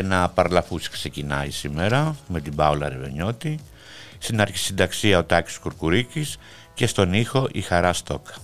[0.00, 3.58] Ένα παρλαφούς ξεκινάει σήμερα με την Πάολα Ρεβενιώτη.
[4.18, 6.36] Στην αρχισυνταξία ο Τάκης Κουρκουρίκης
[6.74, 8.34] και στον ήχο η Χαρά Στόκα.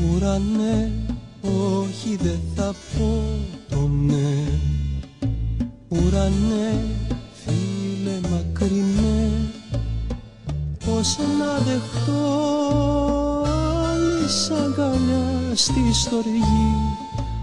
[0.00, 0.92] Ουρανέ,
[1.42, 3.22] όχι δεν θα πω
[3.68, 4.73] το ναι
[5.94, 6.84] Ουρανέ,
[7.32, 9.30] φίλε μακρινέ
[10.86, 12.22] Πώς να δεχτώ
[13.90, 14.26] άλλη
[14.64, 16.72] αγκαλιά στη στοργή.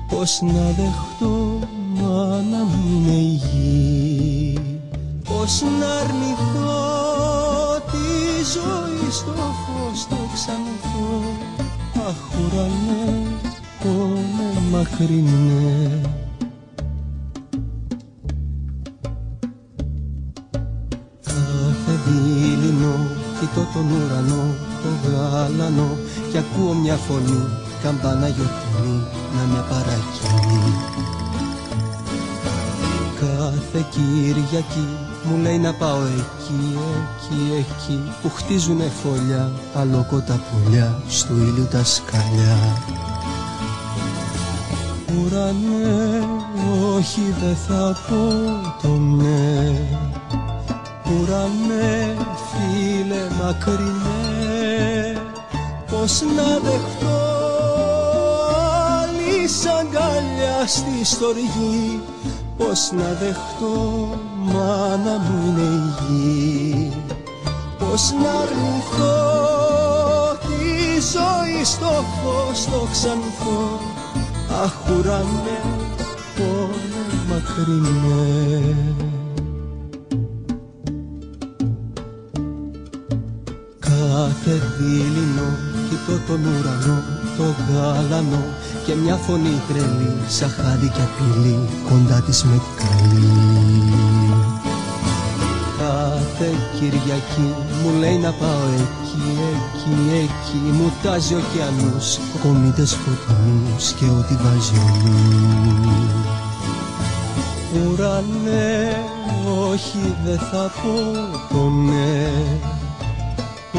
[0.07, 1.59] Πώς να δεχτώ
[1.93, 4.59] μάνα μου είναι η γη
[5.23, 6.91] Πώς να αρνηθώ
[7.91, 11.21] τη ζωή στο φως το ξανθώ.
[12.07, 13.23] Αχ ουρανέ,
[13.83, 16.01] πόνε μακρινέ
[23.53, 25.97] κοιτώ τον ουρανό, το γάλανο
[26.31, 27.47] και ακούω μια φωνή,
[27.83, 29.03] καμπάνα γιορτινή
[29.35, 30.73] να με παρακινεί.
[33.19, 34.87] Κάθε Κυριακή
[35.23, 41.83] μου λέει να πάω εκεί, εκεί, εκεί που χτίζουνε φωλιά, αλόκοτα πουλιά, στο ήλιο τα
[41.83, 42.57] σκαλιά.
[45.17, 46.23] Ουρανέ,
[46.95, 48.33] όχι δεν θα πω
[48.81, 49.99] το ναι
[51.05, 52.30] Ουρανέ, φίλε
[53.43, 55.21] μακρινές
[55.91, 57.41] Πώς να δεχτώ
[59.01, 59.49] άλλη
[59.79, 62.01] αγκαλιά στη στοργή.
[62.57, 64.07] Πώς να δεχτώ
[64.37, 66.91] μάνα μου είναι η γη.
[67.79, 69.19] Πώς να αρνηθώ
[70.39, 73.79] τη ζωή στο φως το ξανθώ
[74.63, 75.65] Αχ ουρανές,
[76.35, 78.90] πόνες μακρινές
[84.77, 85.49] δίληνο
[85.89, 87.03] κοιτώ τον ουρανό,
[87.37, 88.43] το γάλανο
[88.85, 93.29] και μια φωνή τρελή σαν χάδι και απειλή κοντά της με καλή.
[95.77, 97.53] Κάθε Κυριακή
[97.83, 104.73] μου λέει να πάω εκεί, εκεί, εκεί μου τάζει ωκεανούς, κομίτες φωτεινούς και ό,τι βάζει
[104.75, 104.99] ο
[107.91, 108.95] Ουρανέ,
[109.71, 110.93] όχι δεν θα πω
[111.49, 112.70] το ναι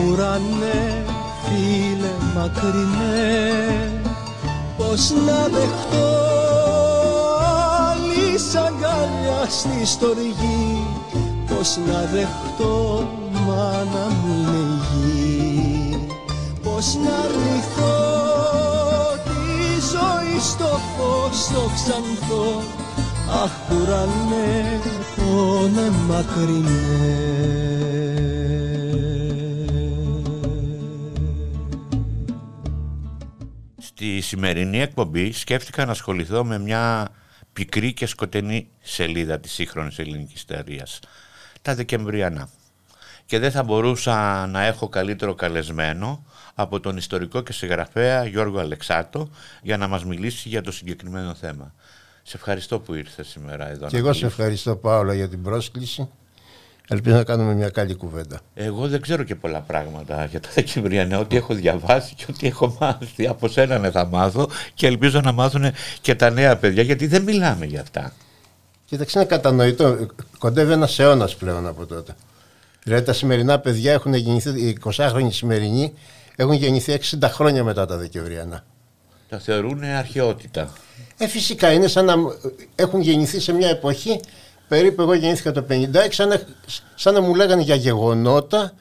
[0.09, 1.05] Ουρανέ,
[1.45, 4.03] φίλε μακρινέ
[4.77, 6.11] Πώς να δεχτώ
[7.91, 10.87] άλλη αγκαλιά στη στοργή
[11.47, 13.09] Πώς να δεχτώ
[13.47, 16.07] μάνα μου είναι γη.
[16.63, 17.95] Πώς να αρνηθώ
[19.25, 22.63] τη ζωή στο φως το ξανθώ
[23.43, 24.81] Αχ ουρανέ,
[25.17, 27.92] πόνε μακρινέ
[34.23, 37.09] σημερινή εκπομπή σκέφτηκα να ασχοληθώ με μια
[37.53, 40.99] πικρή και σκοτεινή σελίδα της σύγχρονης ελληνικής ιστορίας,
[41.63, 42.49] τα Δεκεμβριανά.
[43.27, 46.25] Και δεν θα μπορούσα να έχω καλύτερο καλεσμένο
[46.55, 49.29] από τον ιστορικό και συγγραφέα Γιώργο Αλεξάτο
[49.63, 51.75] για να μας μιλήσει για το συγκεκριμένο θέμα.
[52.23, 53.87] Σε ευχαριστώ που ήρθες σήμερα εδώ.
[53.87, 56.09] Και εγώ σε ευχαριστώ Πάολα για την πρόσκληση.
[56.89, 58.41] Ελπίζω να κάνουμε μια καλή κουβέντα.
[58.55, 61.19] Εγώ δεν ξέρω και πολλά πράγματα για τα Δεκεμβριανά.
[61.19, 65.33] Ό,τι έχω διαβάσει και ό,τι έχω μάθει από σένα ναι, θα μάθω και ελπίζω να
[65.33, 68.13] μάθουν και τα νέα παιδιά γιατί δεν μιλάμε για αυτά.
[68.85, 70.07] Κοίταξε, είναι κατανοητό.
[70.39, 72.15] Κοντεύει ένας αιώνας πλέον από τότε.
[72.83, 75.93] Δηλαδή τα σημερινά παιδιά έχουν γεννηθεί, οι 20χρονοι σημερινοί
[76.37, 78.65] έχουν γεννηθεί 60 χρόνια μετά τα Δεκεμβριανά.
[79.29, 80.73] Τα θεωρούν αρχαιότητα.
[81.19, 82.15] Ε, φυσικά είναι σαν να
[82.75, 84.21] έχουν γεννηθεί σε μια εποχή
[84.73, 85.77] περίπου εγώ γεννήθηκα το 56,
[86.09, 86.41] σαν να,
[86.95, 88.73] σαν να μου λέγανε για γεγονότα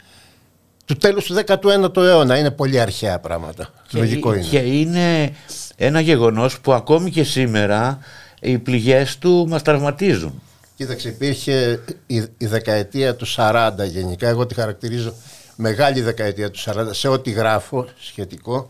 [0.86, 2.38] του τέλους του 19ου αιώνα.
[2.38, 3.70] Είναι πολύ αρχαία πράγματα.
[3.88, 4.44] Και, Λογικό είναι.
[4.50, 5.34] Και είναι
[5.76, 8.00] ένα γεγονός που ακόμη και σήμερα
[8.42, 10.42] οι πληγές του μας τραυματίζουν.
[10.76, 15.14] Κοίταξε, υπήρχε η, η δεκαετία του 40 γενικά, εγώ τη χαρακτηρίζω
[15.56, 18.70] μεγάλη δεκαετία του 40, σε ό,τι γράφω σχετικό,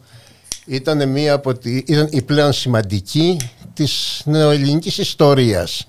[0.65, 3.37] ήταν μία από τη, ήταν η πλέον σημαντική
[3.73, 5.85] της νεοελληνικής ιστορίας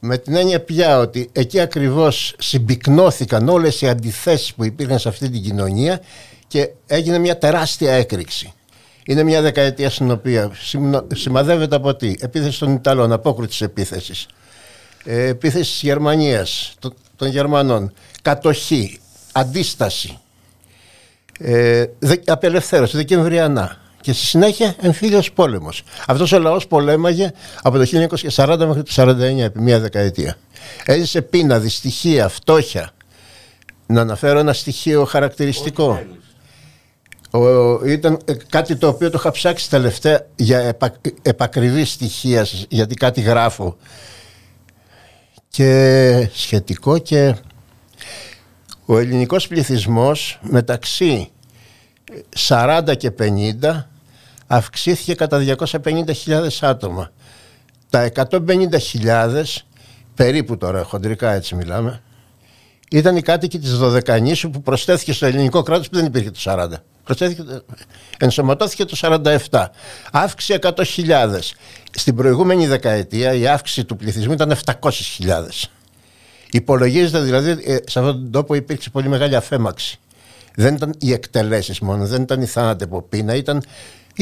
[0.00, 5.30] με την έννοια πια ότι εκεί ακριβώς συμπυκνώθηκαν όλες οι αντιθέσεις που υπήρχαν σε αυτή
[5.30, 6.00] την κοινωνία
[6.46, 8.52] και έγινε μια τεράστια έκρηξη.
[9.04, 10.50] Είναι μια δεκαετία στην οποία
[11.14, 14.26] σημαδεύεται από τι; Επίθεση των Ιταλών, απόκριση επίθεσης.
[15.04, 16.74] Ε, επίθεση της Γερμανίας,
[17.16, 17.92] των Γερμανών.
[18.22, 18.98] Κατοχή,
[19.32, 20.18] αντίσταση.
[21.38, 21.84] Ε,
[22.26, 23.76] απελευθέρωση, δεκεμβριανά.
[24.00, 25.82] Και στη συνέχεια εμφύλιος πόλεμος.
[26.06, 27.32] Αυτός ο λαός πολέμαγε
[27.62, 30.36] από το 1940 μέχρι το 1949 επί μια δεκαετία.
[30.84, 32.90] Έζησε πείνα, δυστυχία, φτώχεια.
[33.86, 36.02] Να αναφέρω ένα στοιχείο χαρακτηριστικό.
[37.30, 38.18] Ο, ήταν
[38.48, 40.92] κάτι το οποίο το είχα ψάξει τελευταία για επα,
[41.22, 43.76] επακριβή στοιχεία γιατί κάτι γράφω
[45.48, 47.34] και σχετικό και
[48.84, 51.30] ο ελληνικός πληθυσμός μεταξύ
[52.48, 53.82] 40 και 50
[54.52, 57.10] αυξήθηκε κατά 250.000 άτομα.
[57.90, 59.44] Τα 150.000
[60.14, 62.02] περίπου τώρα χοντρικά έτσι μιλάμε
[62.90, 66.68] ήταν οι κάτοικοι της Δωδεκανήσου που προσθέθηκε στο ελληνικό κράτος που δεν υπήρχε το 40.
[67.04, 67.42] Προσθέθηκε,
[68.18, 68.96] ενσωματώθηκε το
[69.48, 69.66] 47.
[70.12, 71.38] Αύξηση 100.000.
[71.90, 75.42] Στην προηγούμενη δεκαετία η αύξηση του πληθυσμού ήταν 700.000.
[76.50, 79.98] Υπολογίζεται δηλαδή ε, σε αυτόν τον τόπο υπήρξε πολύ μεγάλη αφέμαξη.
[80.54, 83.62] Δεν ήταν οι εκτελέσεις μόνο, δεν ήταν η θάνατοι από πείνα, ήταν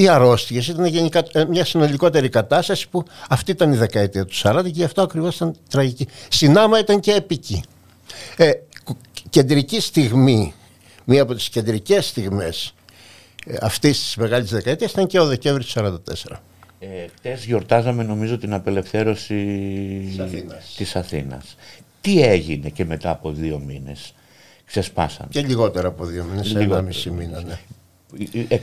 [0.00, 4.60] οι αρρώστιες, ήταν γενικά ε, μια συνολικότερη κατάσταση που αυτή ήταν η δεκαετία του 40
[4.62, 6.08] και γι' αυτό ακριβώς ήταν τραγική.
[6.28, 7.62] Συνάμα ήταν και επική.
[8.36, 8.50] Ε,
[9.30, 10.54] κεντρική στιγμή,
[11.04, 12.74] μία από τις κεντρικές στιγμές
[13.46, 16.36] ε, αυτής της μεγάλης δεκαετίας ήταν και ο Δεκέμβρη του 1944.
[17.22, 19.34] Ε, γιορτάζαμε νομίζω την απελευθέρωση
[20.76, 21.56] της Αθήνας.
[22.00, 24.14] Τι έγινε και μετά από δύο μήνες;
[24.64, 25.28] Ξεσπάσαν.
[25.28, 27.42] Και λιγότερα από δύο μήνες, ένα μισή μήνα.
[27.42, 27.58] Ναι.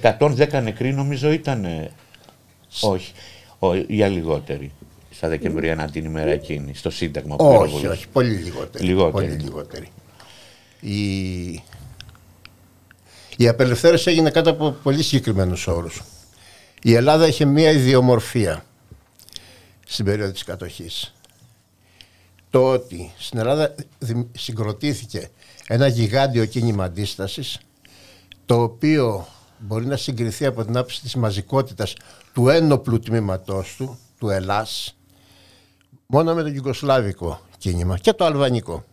[0.01, 1.89] 110 νεκροί νομίζω ήταν.
[2.81, 3.13] Όχι,
[3.87, 4.71] για λιγότεροι
[5.09, 7.35] στα Δεκεμβριανά την ημέρα εκείνη, στο Σύνταγμα.
[7.35, 8.85] Που όχι, όχι, πολύ λιγότερη.
[8.85, 9.27] λιγότερη.
[9.27, 9.91] Πολύ λιγότερη.
[10.79, 11.45] Η...
[13.37, 16.01] η απελευθέρωση έγινε κάτω από πολύ συγκεκριμένους όρους.
[16.81, 18.65] Η Ελλάδα είχε μία ιδιομορφία
[19.85, 21.13] στην περίοδο της κατοχής.
[22.49, 23.75] Το ότι στην Ελλάδα
[24.37, 25.29] συγκροτήθηκε
[25.67, 27.59] ένα γιγάντιο κίνημα αντίστασης,
[28.45, 31.95] το οποίο μπορεί να συγκριθεί από την άποψη της μαζικότητας
[32.33, 34.97] του ένοπλου τμήματός του, του Ελλάς,
[36.05, 38.83] μόνο με το Ιουγκοσλάβικο κίνημα και το Αλβανικό.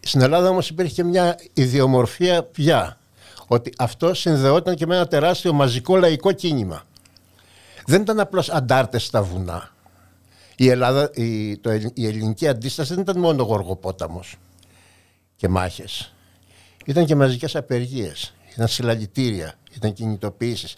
[0.00, 2.98] Στην Ελλάδα όμως υπήρχε και μια ιδιομορφία πια
[3.46, 6.82] ότι αυτό συνδεόταν και με ένα τεράστιο μαζικό λαϊκό κίνημα.
[7.86, 9.70] Δεν ήταν απλώς αντάρτες στα βουνά.
[10.56, 14.36] Η, Ελλάδα, η, το, η ελληνική αντίσταση δεν ήταν μόνο γοργοπόταμος
[15.36, 16.14] και μάχες.
[16.84, 20.74] Ήταν και μαζικές απεργίες, ήταν συλλαλητήρια, ήταν κινητοποιήσεις.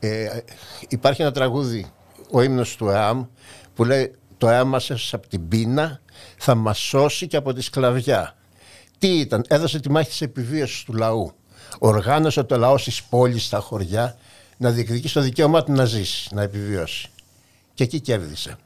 [0.00, 0.40] Ε,
[0.88, 1.92] υπάρχει ένα τραγούδι,
[2.30, 3.24] ο ύμνος του ΕΑΜ,
[3.74, 4.80] που λέει το αίμα
[5.12, 6.00] από την πείνα
[6.38, 8.36] θα μας σώσει και από τη σκλαβιά.
[8.98, 11.32] Τι ήταν, έδωσε τη μάχη της επιβίωσης του λαού.
[11.78, 14.16] Οργάνωσε το λαό στις πόλεις, στα χωριά,
[14.56, 17.08] να διεκδικήσει το δικαίωμά του να ζήσει, να επιβιώσει.
[17.74, 18.56] Και εκεί κέρδισε.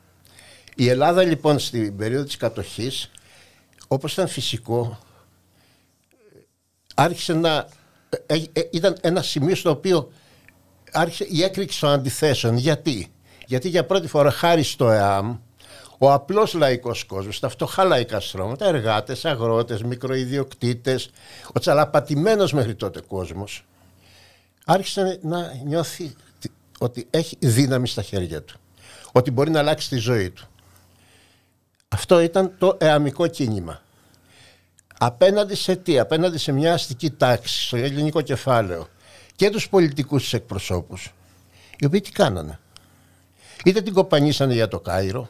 [0.75, 3.11] Η Ελλάδα λοιπόν στην περίοδο της κατοχής,
[3.88, 4.99] όπως ήταν φυσικό,
[6.95, 7.68] άρχισε να...
[8.27, 10.12] Ε, ε, ήταν ένα σημείο στο οποίο
[10.93, 12.57] άρχισε η έκρηξη των αντιθέσεων.
[12.57, 13.12] Γιατί;
[13.47, 15.37] Γιατί για πρώτη φορά χάρη στο ΕΑΜ
[15.99, 20.99] ο απλός λαϊκός κόσμος, τα φτωχά λαϊκά στρώματα, εργάτες, αγρότες, μικροϊδιοκτήτε,
[21.53, 23.65] ο τσαλαπατημένος μέχρι τότε κόσμος,
[24.65, 26.15] άρχισε να νιώθει
[26.79, 28.59] ότι έχει δύναμη στα χέρια του.
[29.12, 30.49] Ότι μπορεί να αλλάξει τη ζωή του.
[31.88, 33.83] Αυτό ήταν το εαμικό κίνημα.
[34.99, 38.88] Απέναντι σε τι, απέναντι σε μια αστική τάξη, στο ελληνικό κεφάλαιο
[39.37, 41.12] και τους πολιτικούς εκπροσώπους,
[41.78, 42.59] οι οποίοι τι κάνανε.
[43.64, 45.28] Είτε την κοπανίσανε για το Κάιρο,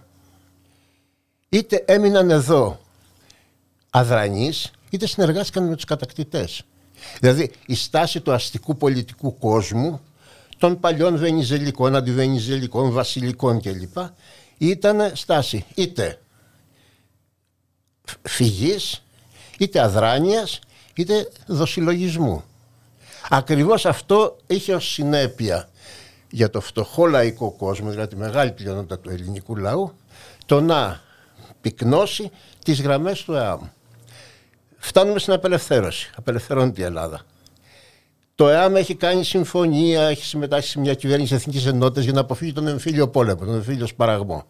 [1.48, 2.80] είτε έμειναν εδώ
[3.90, 6.62] αδρανείς, είτε συνεργάστηκαν με τους κατακτητές.
[7.20, 10.00] Δηλαδή η στάση του αστικού πολιτικού κόσμου
[10.58, 13.96] των παλιών βενιζελικών, αντιβενιζελικών, βασιλικών κλπ.
[14.58, 16.20] ήταν στάση είτε
[18.22, 19.02] φυγής,
[19.58, 20.58] είτε αδράνειας,
[20.94, 22.44] είτε δοσιλογισμού.
[23.28, 25.68] Ακριβώς αυτό είχε ως συνέπεια
[26.30, 29.92] για το φτωχό λαϊκό κόσμο, δηλαδή τη μεγάλη πλειονότητα του ελληνικού λαού,
[30.46, 31.00] το να
[31.60, 32.30] πυκνώσει
[32.64, 33.60] τις γραμμές του ΕΑΜ.
[34.78, 36.10] Φτάνουμε στην απελευθέρωση.
[36.16, 37.20] Απελευθερώνεται η Ελλάδα.
[38.34, 42.52] Το ΕΑΜ έχει κάνει συμφωνία, έχει συμμετάσχει σε μια κυβέρνηση εθνικής ενότητας για να αποφύγει
[42.52, 44.44] τον εμφύλιο πόλεμο, τον εμφύλιο σπαραγμό.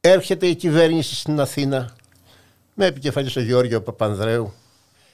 [0.00, 1.94] Έρχεται η κυβέρνηση στην Αθήνα
[2.74, 4.52] με επικεφαλής τον Γιώργιο Παπανδρέου.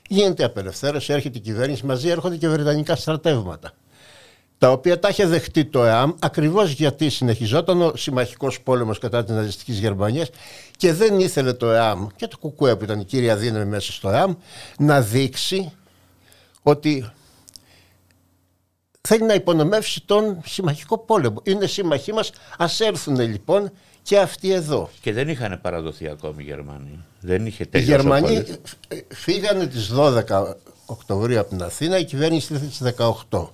[0.08, 3.72] Γίνεται απελευθέρωση, έρχεται η κυβέρνηση, μαζί έρχονται και βρετανικά στρατεύματα.
[4.58, 9.34] τα οποία τα είχε δεχτεί το ΕΑΜ ακριβώς γιατί συνεχιζόταν ο συμμαχικός πόλεμος κατά της
[9.34, 10.30] ναζιστικής Γερμανίας
[10.76, 14.08] και δεν ήθελε το ΕΑΜ και το ΚΚΕ που ήταν η κύρια δύναμη μέσα στο
[14.08, 14.34] ΕΑΜ
[14.78, 15.72] να δείξει
[16.62, 17.10] ότι
[19.00, 21.40] θέλει να υπονομεύσει τον συμμαχικό πόλεμο.
[21.42, 23.70] Είναι σύμμαχοί μας, ας έρθουν λοιπόν
[24.02, 24.90] και αυτοί εδώ.
[25.00, 27.04] Και δεν είχαν παραδοθεί ακόμη οι Γερμανοί.
[27.20, 28.44] Δεν είχε οι Γερμανοί
[29.08, 30.54] φύγανε τις 12
[30.86, 32.94] Οκτωβρίου από την Αθήνα, η κυβέρνηση ήρθε στις
[33.30, 33.46] 18.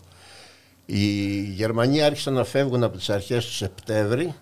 [0.86, 4.34] Οι Γερμανοί άρχισαν να φεύγουν από τις αρχές του Σεπτέμβρη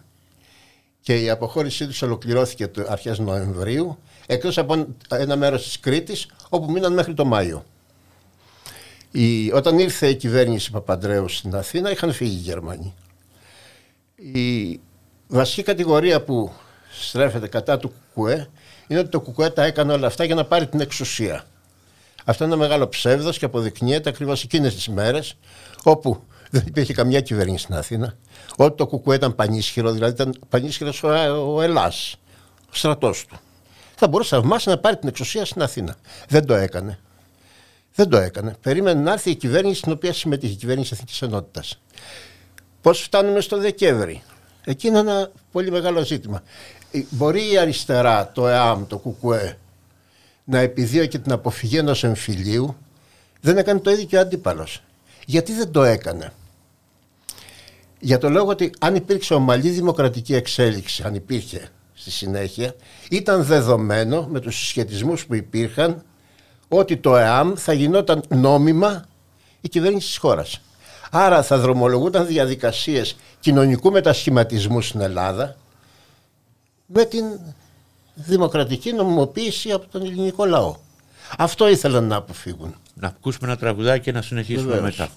[1.01, 6.71] και η αποχώρησή τους ολοκληρώθηκε το αρχές Νοεμβρίου εκτός από ένα μέρος της Κρήτης όπου
[6.71, 7.65] μείναν μέχρι το Μάιο.
[9.11, 12.95] Η, όταν ήρθε η κυβέρνηση Παπαντρέου στην Αθήνα είχαν φύγει οι Γερμανοί.
[14.17, 14.81] Η
[15.37, 16.53] βασική κατηγορία που
[17.01, 18.49] στρέφεται κατά του ΚΚΕ
[18.87, 21.45] είναι ότι το ΚΚΕ τα έκανε όλα αυτά για να πάρει την εξουσία.
[22.25, 25.37] Αυτό είναι ένα μεγάλο ψεύδος και αποδεικνύεται ακριβώς εκείνες τις μέρες
[25.83, 28.17] όπου δεν υπήρχε καμιά κυβέρνηση στην Αθήνα.
[28.57, 31.09] Ότι το ΚΚΕ ήταν πανίσχυρο, δηλαδή ήταν πανίσχυρος ο,
[31.55, 32.17] ο Ελλάς,
[32.67, 33.39] ο στρατός του.
[33.97, 35.97] Θα μπορούσε θαυμάσια να πάρει την εξουσία στην Αθήνα.
[36.29, 36.99] Δεν το έκανε.
[37.95, 38.57] Δεν το έκανε.
[38.61, 41.81] Περίμενε να έρθει η κυβέρνηση στην οποία συμμετείχε, η κυβέρνηση Εθνικής Ενότητας.
[42.81, 44.23] Πώς φτάνουμε στο Δεκέμβρη;
[44.65, 46.43] Εκεί είναι ένα πολύ μεγάλο ζήτημα.
[47.11, 49.59] Μπορεί η αριστερά, το ΕΑΜ, το ΚΚΕ,
[50.45, 52.77] να επιδίωκε την αποφυγή ενός εμφυλίου,
[53.41, 54.83] δεν έκανε το ίδιο και ο αντίπαλος.
[55.27, 56.33] Γιατί δεν το έκανε;
[58.01, 62.75] Για το λόγο ότι αν υπήρξε ομαλή δημοκρατική εξέλιξη, αν υπήρχε στη συνέχεια,
[63.11, 66.03] ήταν δεδομένο με τους συσχετισμούς που υπήρχαν
[66.69, 69.05] ότι το ΕΑΜ θα γινόταν νόμιμα
[69.61, 70.61] η κυβέρνηση της χώρας.
[71.17, 75.57] Άρα θα δρομολογούνταν διαδικασίες κοινωνικού μετασχηματισμού στην Ελλάδα
[76.87, 77.25] με την
[78.15, 80.77] δημοκρατική νομιμοποίηση από τον ελληνικό λαό.
[81.39, 82.75] Αυτό ήθελαν να αποφύγουν.
[82.95, 85.09] Να ακούσουμε ένα τραγουδάκι και να συνεχίσουμε μετά.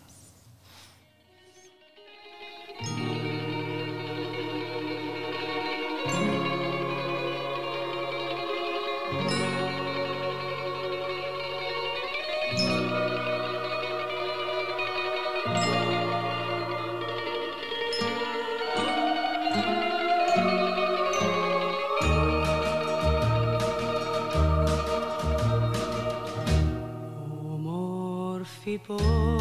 [28.67, 29.36] Πόλη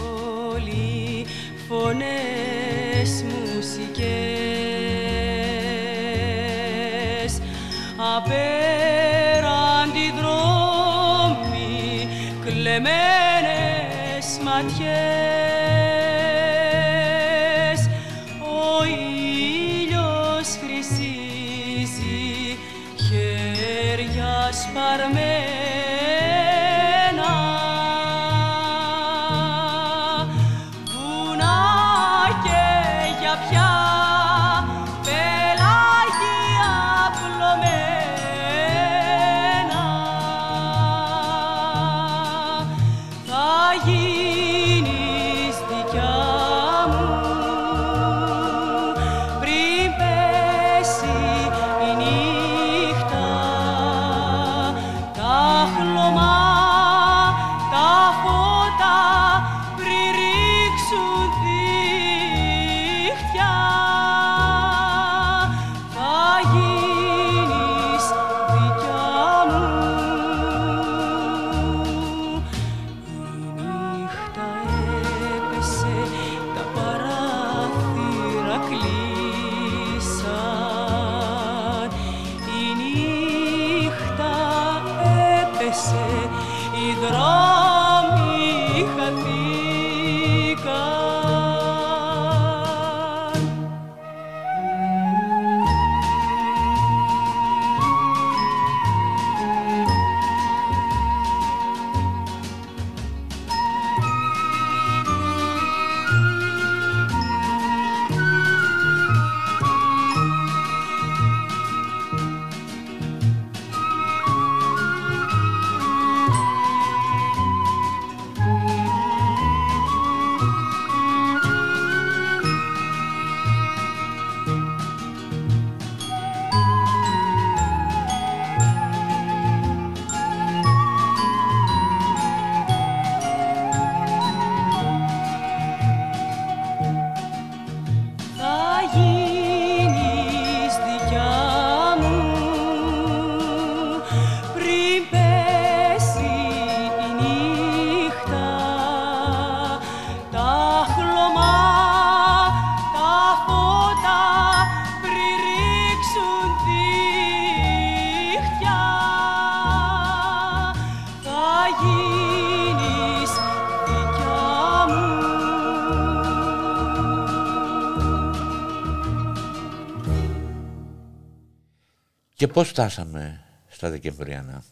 [172.37, 174.65] Και πώς φτάσαμε στα Δεκεμβριανά;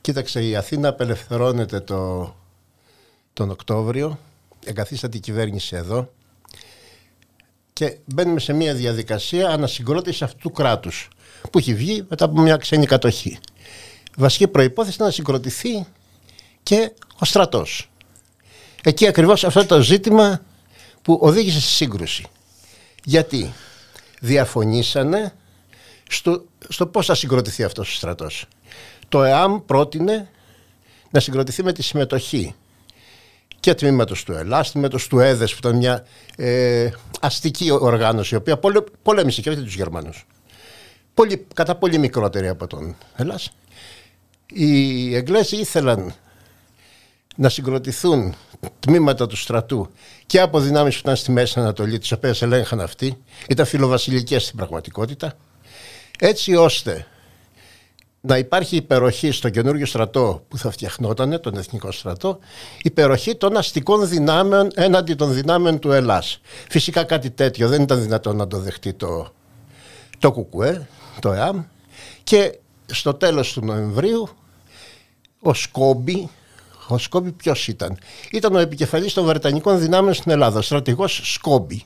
[0.00, 2.34] Κοίταξε, η Αθήνα απελευθερώνεται το,
[3.32, 4.18] τον Οκτώβριο,
[4.64, 6.12] εγκαθίσταται η κυβέρνηση εδώ
[7.72, 11.08] και μπαίνουμε σε μια διαδικασία ανασυγκρότησης αυτού του κράτους
[11.50, 13.38] που έχει βγει μετά από μια ξένη κατοχή.
[14.16, 15.86] Βασική προϋπόθεση είναι να συγκροτηθεί
[16.62, 17.90] και ο στρατός.
[18.82, 20.42] Εκεί ακριβώς αυτό το ζήτημα
[21.02, 22.26] που οδήγησε στη σύγκρουση.
[23.04, 23.52] Γιατί
[24.20, 25.34] διαφωνήσανε
[26.14, 28.46] στο, στο πώς θα συγκροτηθεί αυτός ο στρατός.
[29.08, 30.30] Το ΕΑΜ πρότεινε
[31.10, 32.54] να συγκροτηθεί με τη συμμετοχή
[33.60, 36.90] και τμήματος του Ελλάς, τμήματος του ΕΔΕΣ που ήταν μια ε,
[37.20, 40.26] αστική οργάνωση η οποία πολε, πολέμησε και όχι τους Γερμανούς.
[41.14, 43.50] Πολύ, κατά πολύ μικρότερη από τον Ελλάς.
[44.46, 46.14] Οι Εγγλέζοι ήθελαν
[47.36, 48.34] να συγκροτηθούν
[48.80, 49.90] τμήματα του στρατού
[50.26, 54.56] και από δυνάμεις που ήταν στη Μέση Ανατολή, τις οποίες ελέγχαν αυτοί, ήταν φιλοβασιλικές στην
[54.56, 55.36] πραγματικότητα,
[56.24, 57.06] έτσι ώστε
[58.20, 62.38] να υπάρχει υπεροχή στο καινούργιο στρατό που θα φτιαχνόταν, τον εθνικό στρατό,
[62.82, 66.40] υπεροχή των αστικών δυνάμεων έναντι των δυνάμεων του Ελλάς.
[66.68, 69.32] Φυσικά κάτι τέτοιο δεν ήταν δυνατόν να το δεχτεί το,
[70.18, 70.88] το ΚΚΕ,
[71.20, 71.62] το ΕΑΜ
[72.22, 74.28] και στο τέλος του Νοεμβρίου
[75.40, 76.30] ο Σκόμπι,
[76.88, 77.98] ο Σκόμπι ποιος ήταν;
[78.32, 81.84] Ήταν ο επικεφαλής των Βρετανικών δυνάμεων στην Ελλάδα, ο στρατηγός Σκόμπι.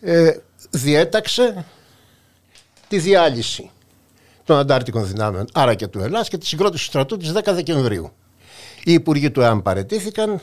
[0.00, 0.36] Ε,
[0.70, 1.64] διέταξε
[2.88, 3.70] τη διάλυση
[4.44, 8.12] των αντάρτικων δυνάμεων, άρα και του Ελλάς και της συγκρότησης του στρατού της 10 Δεκεμβρίου.
[8.84, 10.40] Οι υπουργοί του ΕΑΜ παρετήθηκαν,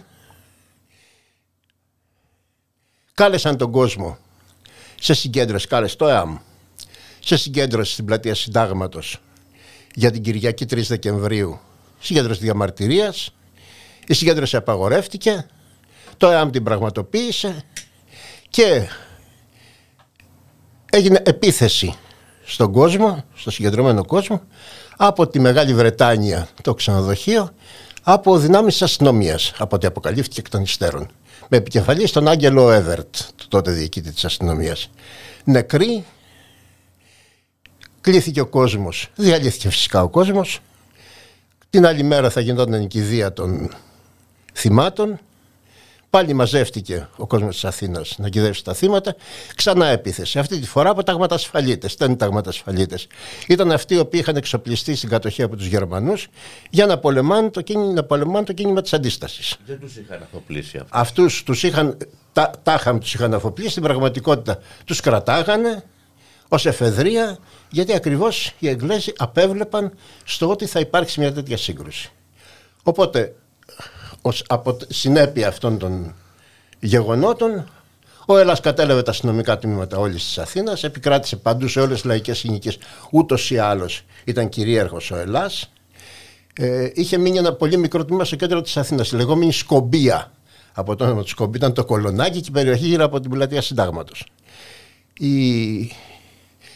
[3.13, 4.17] κάλεσαν τον κόσμο
[4.99, 6.37] σε συγκέντρωση, κάλεσε το ΕΑΜ,
[7.19, 9.21] σε συγκέντρωση στην πλατεία Συντάγματος
[9.95, 11.59] για την Κυριακή 3 Δεκεμβρίου,
[11.99, 13.33] συγκέντρωση διαμαρτυρίας,
[14.07, 15.45] η συγκέντρωση απαγορεύτηκε,
[16.17, 17.63] το ΕΑΜ την πραγματοποίησε
[18.49, 18.87] και
[20.89, 21.97] έγινε επίθεση
[22.45, 24.41] στον κόσμο, στο συγκεντρωμένο κόσμο,
[24.97, 27.49] από τη Μεγάλη Βρετάνια το ξενοδοχείο,
[28.03, 31.09] από δυνάμεις αστυνομίας, από ό,τι αποκαλύφθηκε εκ των υστέρων.
[31.47, 34.89] Με επικεφαλής στον Άγγελο Εύερτ, το τότε διοικήτη της αστυνομίας.
[35.43, 36.05] Νεκροί,
[38.01, 40.59] κλήθηκε ο κόσμος, διαλύθηκε φυσικά ο κόσμος.
[41.69, 43.69] Την άλλη μέρα θα γινόταν η κηδεία των
[44.53, 45.19] θυμάτων
[46.13, 49.15] Πάλι μαζεύτηκε ο κόσμος της Αθήνας να κυδεύσει τα θύματα.
[49.55, 50.39] Ξανά επίθεση.
[50.39, 51.95] Αυτή τη φορά από ταγματασφαλίτες.
[51.95, 53.07] Δεν είναι ταγματασφαλίτες.
[53.47, 56.27] Ήταν αυτοί οι οποίοι είχαν εξοπλιστεί στην κατοχή από τους Γερμανούς
[56.69, 59.55] για να πολεμάνε το κίνημα, να πολεμάνε το κίνημα της αντίστασης.
[59.65, 60.89] Δεν τους είχαν αφοπλίσει αυτού.
[60.97, 61.97] Αυτούς τους είχαν.
[62.33, 63.69] Τα, τάχαμ τους είχαν αφοπλίσει.
[63.69, 65.83] Στην πραγματικότητα τους κρατάγανε
[66.47, 67.37] ως εφεδρεία
[67.69, 72.11] γιατί ακριβώς οι Εγγλέζοι απέβλεπαν στο ότι θα υπάρξει μια τέτοια σύγκρουση.
[72.83, 73.35] Οπότε
[74.21, 76.13] ως από συνέπεια αυτών των
[76.79, 77.65] γεγονότων
[78.25, 82.37] ο Έλλας κατέλαβε τα αστυνομικά τμήματα όλης της Αθήνας, επικράτησε παντού σε όλες τις λαϊκές
[82.37, 82.77] συνοικίες.
[83.11, 85.71] Ούτως ή άλλως ήταν κυρίαρχος ο Ελλάς.
[86.55, 90.31] Ε, είχε μείνει ένα πολύ μικρό τμήμα στο κέντρο της Αθήνας, η λεγόμενη Σκομπία.
[90.73, 93.61] Από το όνομα του Σκομπία ήταν το Κολονάκι και η περιοχή γύρω από την πλατεία
[93.61, 94.25] Συντάγματος.
[95.19, 95.91] Η...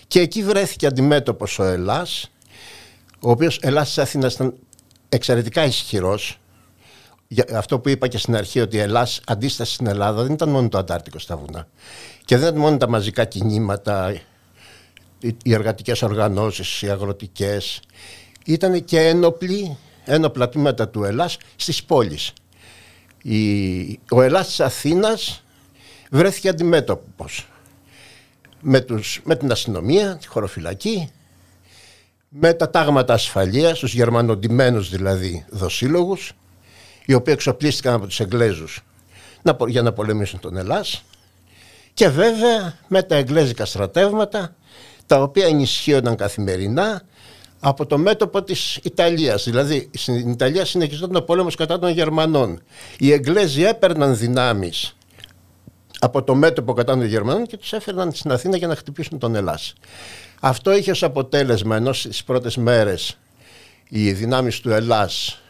[0.07, 2.31] Και εκεί βρέθηκε αντιμέτωπος ο Ελλάς,
[3.19, 4.53] ο οποίος Ελλάς της Αθήνας ήταν
[5.09, 6.39] εξαιρετικά ισχυρός,
[7.55, 10.69] αυτό που είπα και στην αρχή ότι η Ελλάς αντίσταση στην Ελλάδα δεν ήταν μόνο
[10.69, 11.67] το Αντάρτικο στα βουνά.
[12.25, 14.21] Και δεν ήταν μόνο τα μαζικά κινήματα
[15.19, 17.79] οι εργατικές οργανώσεις, οι αγροτικές.
[18.45, 22.33] Ήταν και ένοπλοι ένοπλα τμήματα του Ελλάς στις πόλεις.
[23.21, 25.43] Η, ο Ελλάς της Αθήνας
[26.11, 27.47] βρέθηκε αντιμέτωπος
[28.61, 31.11] με, τους, με την αστυνομία, τη χωροφυλακή
[32.29, 36.33] με τα τάγματα ασφαλείας, τους γερμανοντημένους δηλαδή δοσύλλογους
[37.07, 38.83] οι οποίοι εξοπλίστηκαν από τους Εγγλέζους
[39.67, 41.03] για να πολεμήσουν τον Ελλάς
[41.93, 44.55] και βέβαια με τα εγγλέζικα στρατεύματα
[45.05, 47.01] τα οποία ενισχύονταν καθημερινά
[47.59, 49.43] από το μέτωπο της Ιταλίας.
[49.43, 52.61] Δηλαδή στην Ιταλία συνεχιζόταν ο πόλεμος κατά των Γερμανών.
[52.97, 54.95] Οι Εγγλέζοι έπαιρναν δυνάμεις
[55.99, 59.35] από το μέτωπο κατά των Γερμανών και τους έφερναν στην Αθήνα για να χτυπήσουν τον
[59.35, 59.73] Ελλάς.
[60.39, 63.17] Αυτό είχε ως αποτέλεσμα ενώ στις πρώτες μέρες
[63.89, 65.41] οι δυνάμεις του Ελλάς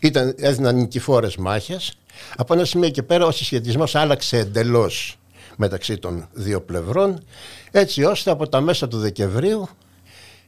[0.00, 1.92] ήταν, έδιναν νικηφόρες μάχες.
[2.36, 5.18] Από ένα σημείο και πέρα ο συσχετισμός άλλαξε εντελώς
[5.56, 7.22] μεταξύ των δύο πλευρών
[7.70, 9.68] έτσι ώστε από τα μέσα του Δεκεμβρίου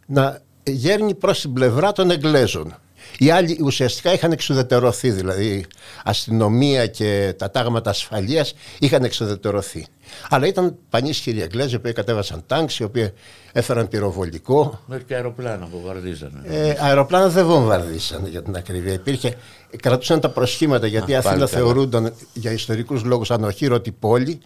[0.07, 2.75] να γέρνει προς την πλευρά των Εγγλέζων.
[3.19, 5.67] Οι άλλοι ουσιαστικά είχαν εξουδετερωθεί, δηλαδή
[6.05, 9.87] αστυνομία και τα τάγματα ασφαλείας είχαν εξουδετερωθεί.
[10.29, 13.13] Αλλά ήταν πανίσχυροι Εγγλέζοι, οι οποίοι κατέβασαν τάγκ, οι οποίοι
[13.53, 14.81] έφεραν πυροβολικό.
[14.87, 16.41] Μέχρι και αεροπλάνα που βαρδίζανε.
[16.45, 18.93] Ε, αεροπλάνα δεν βομβαρδίσανε για την ακρίβεια.
[18.93, 19.37] Υπήρχε,
[19.81, 24.41] κρατούσαν τα προσχήματα γιατί η Αθήνα θεωρούνταν για ιστορικούς λόγους ανοχήρωτη πόλη.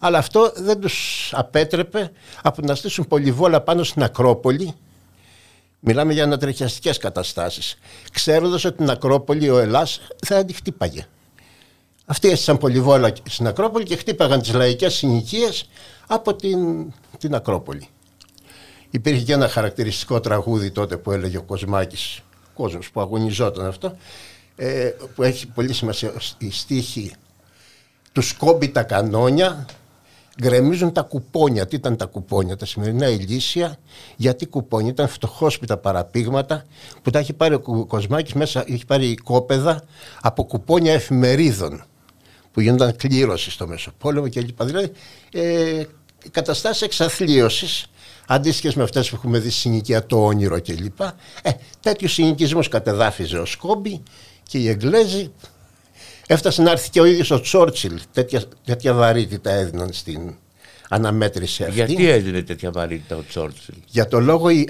[0.00, 2.10] Αλλά αυτό δεν τους απέτρεπε
[2.42, 4.74] από να στήσουν πολυβόλα πάνω στην Ακρόπολη.
[5.80, 7.78] Μιλάμε για ανατρεχιαστικές καταστάσεις.
[8.12, 11.06] Ξέροντας ότι την Ακρόπολη ο Ελλάς θα τη χτύπαγε.
[12.06, 15.68] Αυτοί έστησαν πολυβόλα στην Ακρόπολη και χτύπαγαν τις λαϊκές συνοικίες
[16.06, 17.88] από την, την Ακρόπολη.
[18.90, 22.20] Υπήρχε και ένα χαρακτηριστικό τραγούδι τότε που έλεγε ο Κοσμάκης,
[22.54, 23.96] κόσμος που αγωνιζόταν αυτό,
[24.56, 27.12] ε, που έχει πολύ σημασία η στίχη
[28.12, 29.66] του σκόμπι τα κανόνια
[30.42, 31.66] γκρεμίζουν τα κουπόνια.
[31.66, 33.76] Τι ήταν τα κουπόνια, τα σημερινά ηλίσια,
[34.16, 34.90] γιατί κουπόνια.
[34.90, 36.64] Ήταν φτωχόσπιτα παραπήγματα
[37.02, 39.82] που τα έχει πάρει ο Κοσμάκης μέσα, έχει πάρει κόπεδα
[40.20, 41.84] από κουπόνια εφημερίδων
[42.52, 44.62] που γίνονταν κλήρωσης στο Μεσοπόλεμο κλπ.
[44.62, 44.92] Δηλαδή
[45.32, 45.82] ε,
[46.30, 47.86] καταστάσεις εξαθλίωσης
[48.26, 51.00] αντίστοιχες με αυτές που έχουμε δει στην συνοικία το όνειρο κλπ.
[51.42, 54.02] Ε, τέτοιου συνοικισμού κατεδάφιζε ο Σκόμπι
[54.42, 55.32] και οι Εγγλέζοι
[56.26, 58.00] Έφτασε να έρθει και ο ίδιος ο Τσόρτσιλ.
[58.12, 60.34] Τέτοια, τέτοια βαρύτητα έδιναν στην
[60.88, 61.74] αναμέτρηση αυτή.
[61.74, 64.68] Γιατί έδινε τέτοια βαρύτητα ο Τσόρτσιλ; Για το λόγο η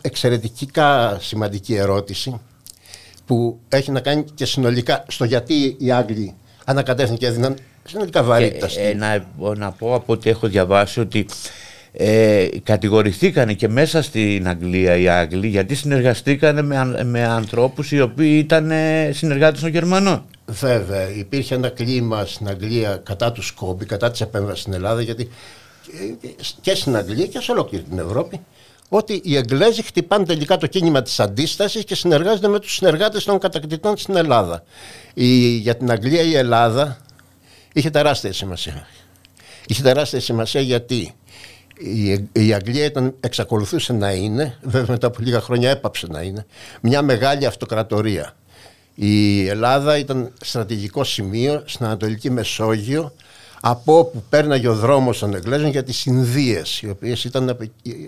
[0.00, 2.40] εξαιρετικά σημαντική ερώτηση
[3.26, 6.34] που έχει να κάνει και συνολικά στο γιατί οι Άγγλοι
[6.64, 8.68] ανακατεύθυναν και έδιναν συνολικά βαρύτητα.
[8.80, 11.26] Ε, να, να πω από ό,τι έχω διαβάσει ότι
[11.92, 18.40] ε, κατηγορηθήκανε και μέσα στην Αγγλία οι Άγγλοι γιατί συνεργαστήκανε με, με ανθρώπους οι οποίοι
[18.44, 18.72] ήταν
[19.10, 20.24] συνεργάτες των Γερμανών.
[20.48, 25.28] Βέβαια, υπήρχε ένα κλίμα στην Αγγλία κατά του Σκόμπι, κατά της επέμβασης στην Ελλάδα, γιατί
[26.60, 28.40] και στην Αγγλία και σε ολόκληρη την Ευρώπη,
[28.88, 33.38] ότι οι Εγγλέζοι χτυπάνε τελικά το κίνημα της αντίστασης και συνεργάζονται με τους συνεργάτες των
[33.38, 34.62] κατακτητών στην Ελλάδα.
[35.14, 36.98] Η, για την Αγγλία η Ελλάδα
[37.72, 38.86] είχε τεράστια σημασία.
[39.66, 41.14] Είχε τεράστια σημασία γιατί
[41.78, 46.46] η, η Αγγλία ήταν, εξακολουθούσε να είναι, βέβαια μετά από λίγα χρόνια έπαψε να είναι,
[46.80, 48.34] μια μεγάλη αυτοκρατορία
[48.98, 53.12] η Ελλάδα ήταν στρατηγικό σημείο στην Ανατολική Μεσόγειο
[53.60, 57.56] από όπου πέρναγε ο δρόμος των Εγγλέζων για τις Ινδίες, οι οποίες ήταν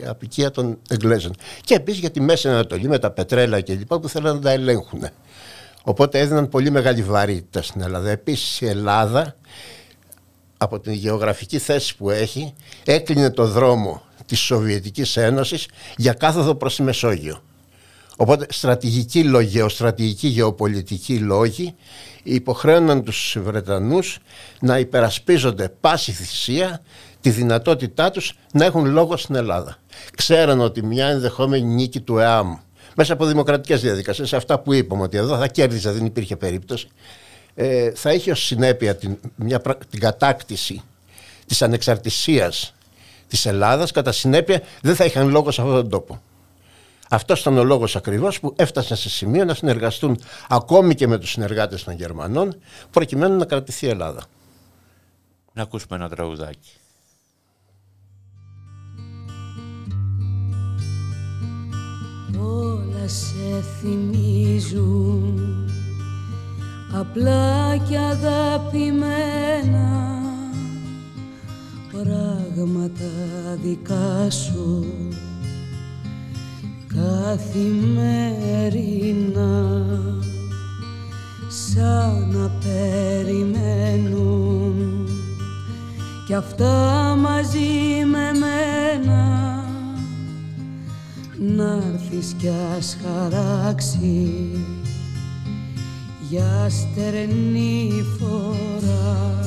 [0.08, 1.32] απικία των Εγγλέζων.
[1.64, 4.50] Και επίσης για τη Μέση Ανατολή με τα πετρέλα και λοιπά που θέλαν να τα
[4.50, 5.08] ελέγχουν.
[5.82, 8.10] Οπότε έδιναν πολύ μεγάλη βαρύτητα στην Ελλάδα.
[8.10, 9.34] Επίσης η Ελλάδα
[10.56, 16.76] από την γεωγραφική θέση που έχει έκλεινε το δρόμο της Σοβιετικής Ένωσης για κάθοδο προς
[16.76, 17.42] τη Μεσόγειο.
[18.20, 21.74] Οπότε στρατηγικοί λόγοι, γεωστρατηγικοί γεωπολιτικοί λόγοι
[22.22, 24.18] υποχρέωναν τους Βρετανούς
[24.60, 26.82] να υπερασπίζονται πάση θυσία
[27.20, 29.76] τη δυνατότητά τους να έχουν λόγο στην Ελλάδα.
[30.16, 32.56] Ξέραν ότι μια ενδεχόμενη νίκη του ΕΑΜ
[32.96, 36.88] μέσα από δημοκρατικές διαδικασίες, αυτά που είπαμε ότι εδώ θα κέρδιζε, δεν υπήρχε περίπτωση,
[37.54, 40.82] ε, θα είχε ως συνέπεια την, μια, την κατάκτηση
[41.46, 42.74] της ανεξαρτησίας
[43.28, 46.20] της Ελλάδας, κατά συνέπεια δεν θα είχαν λόγο σε αυτόν τον τόπο.
[47.10, 51.30] Αυτός ήταν ο λόγος ακριβώς που έφτασαν σε σημείο να συνεργαστούν ακόμη και με τους
[51.30, 52.56] συνεργάτες των Γερμανών,
[52.90, 54.22] προκειμένου να κρατηθεί η Ελλάδα.
[55.52, 56.70] Να ακούσουμε ένα τραγουδάκι.
[62.40, 65.38] Όλα σε θυμίζουν
[66.92, 69.48] απλά και αγαπημένα
[71.92, 73.04] πράγματα
[73.62, 74.86] δικά σου
[76.94, 78.48] καθημερινά
[81.48, 83.58] σαν να περιμένουν.
[86.26, 89.26] Κι αυτά μαζί με μένα
[91.38, 94.50] να έρθεις κι ας χαράξει
[96.28, 99.38] για στερνή φορά.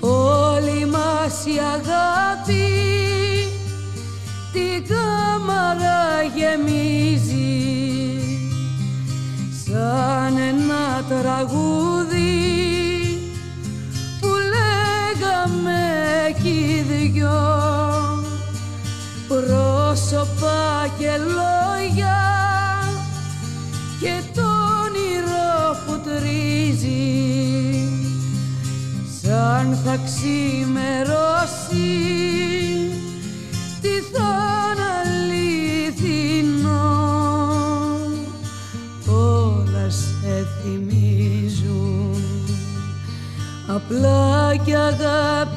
[0.00, 3.05] Όλη μας η αγάπη
[4.56, 7.56] την κάμαρα γεμίζει.
[9.64, 12.34] Σαν ένα τραγούδι
[14.20, 15.82] που λέγαμε
[16.42, 17.44] κι δυο.
[19.28, 22.18] Πρόσωπα και λόγια
[24.00, 24.46] και το
[24.84, 27.04] όνειρο που τρίζει.
[29.22, 31.06] Σαν θα ξημερώσει
[43.76, 45.50] απλά και αγαπημένα.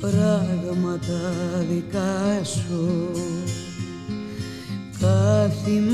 [0.00, 1.32] Πράγματα
[1.70, 3.10] δικά σου.
[5.00, 5.84] Καθημερινά.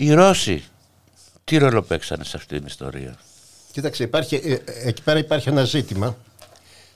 [0.00, 0.64] Οι Ρώσοι
[1.44, 3.18] τι ρόλο παίξανε σε αυτήν την ιστορία;
[3.72, 6.16] Κοίταξε, υπάρχει, ε, ε, εκεί πέρα υπάρχει ένα ζήτημα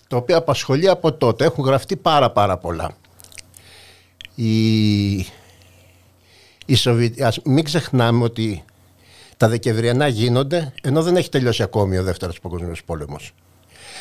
[0.06, 1.44] το οποίο απασχολεί από τότε.
[1.44, 2.96] Έχουν γραφτεί πάρα πάρα πολλά.
[4.34, 5.12] Οι,
[6.66, 7.22] οι Σοβιετ...
[7.22, 8.64] ας μην ξεχνάμε ότι
[9.36, 13.34] τα Δεκεμβριανά γίνονται ενώ δεν έχει τελειώσει ακόμη ο Δεύτερος Παγκοσμίος Πόλεμος.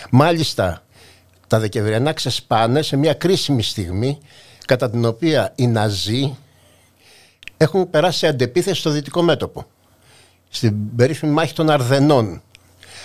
[0.10, 0.84] Μάλιστα,
[1.48, 4.18] τα Δεκεμβριανά ξεσπάνε σε μια κρίσιμη στιγμή
[4.66, 6.38] κατά την οποία οι Ναζί
[7.62, 9.66] έχουν περάσει σε αντεπίθεση στο δυτικό μέτωπο.
[10.50, 12.42] Στην περίφημη μάχη των Αρδενών.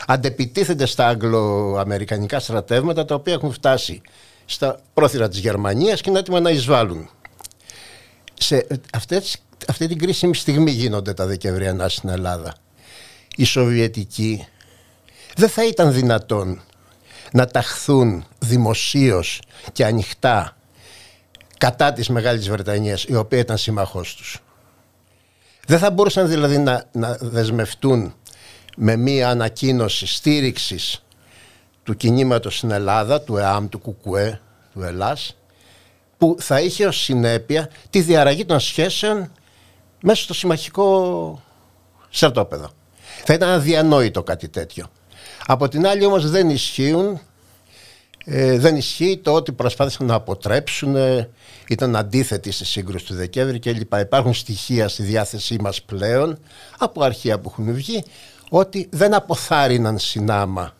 [0.06, 4.00] Αντεπιτίθενται στα αγγλο-αμερικανικά στρατεύματα τα οποία έχουν φτάσει
[4.44, 7.10] στα πρόθυρα της Γερμανίας και είναι έτοιμα να εισβάλλουν.
[8.34, 9.36] Σε αυτές,
[9.68, 12.54] αυτή την κρίσιμη στιγμή γίνονται τα Δεκεμβριανά στην Ελλάδα.
[13.36, 14.46] Οι Σοβιετικοί
[15.36, 16.60] δεν θα ήταν δυνατόν
[17.32, 19.40] να ταχθούν δημοσίως
[19.72, 20.56] και ανοιχτά
[21.58, 24.40] κατά της Μεγάλης Βρετανίας η οποία ήταν σύμμαχός τους.
[25.66, 28.14] Δεν θα μπορούσαν δηλαδή να, να δεσμευτούν
[28.76, 31.04] με μία ανακοίνωση στήριξης
[31.82, 34.40] του κινήματος στην Ελλάδα, του ΕΑΜ, του ΚΚΕ,
[34.72, 35.36] του ΕΛΑΣ,
[36.18, 39.32] που θα είχε ως συνέπεια τη διαραγή των σχέσεων
[40.00, 41.42] μέσα στο συμμαχικό
[42.10, 42.70] στρατόπεδο.
[43.24, 44.90] Θα ήταν αδιανόητο κάτι τέτοιο.
[45.46, 47.20] Από την άλλη όμως δεν ισχύουν
[48.28, 51.28] ε, δεν ισχύει το ότι προσπάθησαν να αποτρέψουν, ε,
[51.68, 53.94] ήταν αντίθετοι στη σύγκρουση του Δεκέμβρη κλπ.
[54.00, 56.38] Υπάρχουν στοιχεία στη διάθεσή μας πλέον
[56.78, 58.04] από αρχεία που έχουν βγει
[58.48, 60.74] ότι δεν αποθάρρυναν συνάμα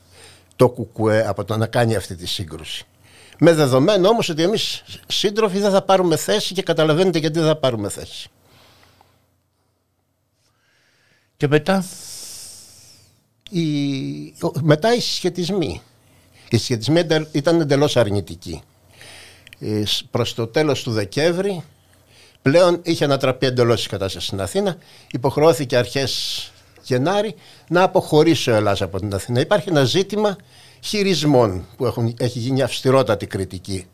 [0.56, 2.87] το κουκουέ από το να κάνει αυτή τη σύγκρουση.
[3.38, 7.56] Με δεδομένο όμως ότι εμείς σύντροφοι δεν θα πάρουμε θέση και καταλαβαίνετε γιατί δεν θα
[7.56, 8.30] πάρουμε θέση.
[11.37, 11.85] Και μετά;
[13.50, 14.35] Οι...
[14.61, 15.82] Μετά οι συσχετισμοί.
[16.50, 18.62] Οι συσχετισμοί εντε- ήταν εντελώς αρνητικοί.
[19.59, 21.62] Ε, σ- Προς το τέλος του Δεκέμβρη
[22.42, 24.76] πλέον είχε ανατραπεί εντελώς η κατάσταση στην Αθήνα.
[25.12, 26.50] Υποχρεώθηκε αρχές
[26.82, 27.35] Γενάρη
[27.68, 29.40] να αποχωρήσει ο Ελλάς από την Αθήνα.
[29.40, 30.37] Υπάρχει ένα ζήτημα
[30.80, 33.87] χειρισμών που έχουν, έχει γίνει αυστηρότατη κριτική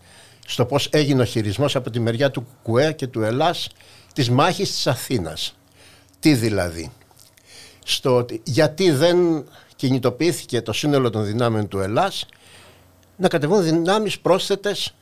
[0.46, 3.68] στο πώς έγινε ο χειρισμός από τη μεριά του ΚΚΕ και του Ελλάς
[4.14, 5.54] της μάχης της Αθήνας.
[6.20, 6.92] Τι δηλαδή;
[7.84, 9.44] Στο ότι γιατί δεν
[9.76, 12.26] κινητοποιήθηκε το σύνολο των δυνάμεων του Ελλάς
[13.22, 14.94] να κατεβούν δυνάμεις πρόσθετες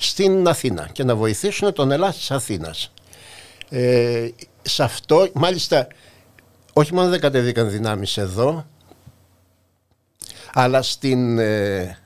[0.00, 2.92] στην Αθήνα και να βοηθήσουν τον Ελλάς της Αθήνας.
[3.68, 4.28] Ε,
[4.62, 5.86] σε αυτό, μάλιστα,
[6.72, 8.66] όχι μόνο δεν κατεβήκαν δυνάμεις εδώ,
[10.52, 11.98] αλλά στην, ε,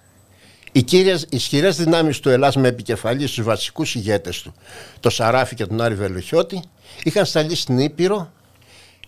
[0.73, 4.55] οι κύριες ισχυρές δυνάμεις του Ελλάς με επικεφαλής στους βασικούς ηγέτες του,
[5.01, 6.63] το Σαράφη και τον Άρη Βελουχιώτη,
[7.03, 8.33] είχαν σταλεί στην Ήπειρο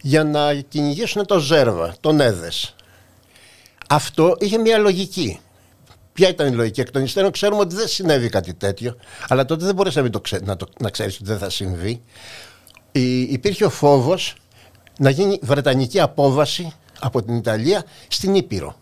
[0.00, 2.74] για να κυνηγήσουν το Ζέρβα, τον Έδες.
[3.88, 5.38] Αυτό είχε μια λογική.
[6.14, 6.81] Ποια ήταν η λογική.
[6.81, 8.96] Εκ των υστέρων ξέρουμε ότι δεν συνέβη κάτι τέτοιο,
[9.29, 11.50] αλλά τότε δεν μπορείς να, μην το ξέ, να, το, να ξέρεις ότι δεν θα
[11.50, 12.03] συμβεί.
[12.92, 14.35] Η, υπήρχε ο φόβος
[14.98, 18.77] να γίνει βρετανική απόβαση από την Ιταλία στην Ήπειρο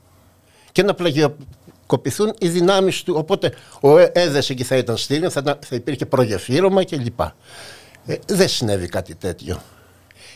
[0.73, 3.14] και να πλαγιοκοπηθούν οι δυνάμεις του.
[3.16, 7.21] Οπότε ο Έ- Έδες εκεί θα ήταν στήριο, θα, ήταν- θα υπήρχε προγεφύρωμα κλπ.
[8.07, 9.62] Ε, δεν συνέβη κάτι τέτοιο.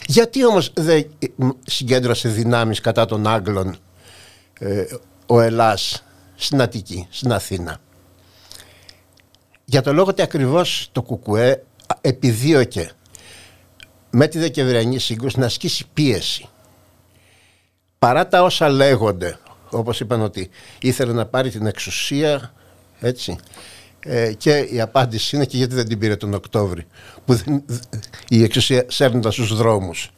[0.06, 3.76] Γιατί όμως δεν ε, μ, συγκέντρωσε δυνάμεις κατά των Άγγλων
[4.60, 4.84] ε,
[5.26, 6.04] ο Ελλάς
[6.36, 7.78] στην Αττική, στην Αθήνα.
[9.64, 11.62] Για το λόγο ότι ακριβώς το ΚΚΕ
[12.00, 12.90] επιδίωκε
[14.10, 16.48] με τη Δεκεμβριανή σύγκρουση να ασκήσει πίεση.
[17.98, 19.38] Παρά τα όσα λέγονται,
[19.70, 22.52] όπως είπαν ότι ήθελε να πάρει την εξουσία,
[23.00, 23.38] έτσι,
[24.00, 26.86] ε, και η απάντηση είναι και γιατί δεν την πήρε τον Οκτώβρη,
[27.24, 27.64] που δεν,
[28.28, 30.10] η εξουσία σέρνονταν στους δρόμους.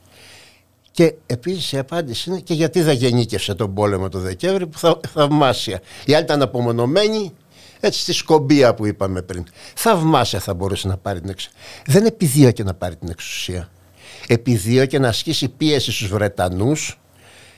[0.99, 5.01] Και επίσης η απάντηση είναι και γιατί δεν γεννήκευσε τον πόλεμο το Δεκέμβρη που θα,
[5.13, 5.81] θαυμάσια.
[6.05, 7.33] Οι άλλοι ήταν απομονωμένοι,
[7.81, 9.45] έτσι στη σκομπία που είπαμε πριν.
[9.75, 11.53] Θαυμάσια θα μπορούσε να πάρει την εξουσία.
[11.87, 13.71] Δεν επιδίωκε να πάρει την εξουσία.
[14.27, 17.01] Επιδίωκε να ασκήσει πίεση στους Βρετανούς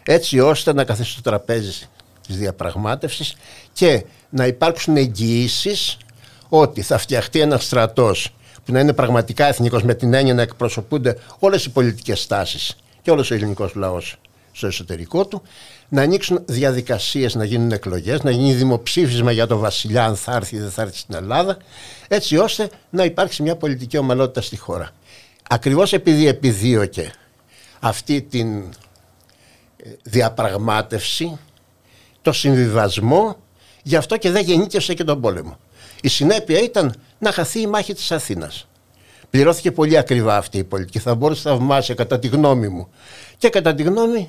[0.02, 1.88] έτσι ώστε να καθίσει στο τραπέζι
[2.26, 3.36] της διαπραγμάτευσης
[3.72, 5.96] και να υπάρξουν εγγυήσεις
[6.48, 11.18] ότι θα φτιαχτεί ένας στρατός που να είναι πραγματικά εθνικός με την έννοια να εκπροσωπούνται
[11.38, 14.16] όλες οι πολιτικές τάσεις και όλος ο ελληνικός λαός
[14.52, 15.42] στο εσωτερικό του,
[15.88, 20.56] να ανοίξουν διαδικασίες, να γίνουν εκλογές, να γίνει δημοψήφισμα για το βασιλιά αν θα έρθει
[20.56, 21.56] ή δεν θα έρθει στην Ελλάδα,
[22.08, 24.90] έτσι ώστε να υπάρξει μια πολιτική ομαλότητα στη χώρα.
[25.48, 27.12] Ακριβώς επειδή επιδίωκε
[27.80, 28.58] αυτή την
[29.76, 31.38] ε, διαπραγμάτευση,
[32.22, 33.36] το συμβιβασμό,
[33.82, 35.58] γι' αυτό και δεν γεννήκευσε και τον πόλεμο.
[36.02, 38.68] Η συνέπεια ήταν να χαθεί η μάχη της Αθήνας.
[39.30, 40.98] Πληρώθηκε πολύ ακριβά αυτή η πολιτική.
[40.98, 42.88] Θα μπορούσε θαυμάσια κατά τη γνώμη μου
[43.38, 44.28] και κατά τη γνώμη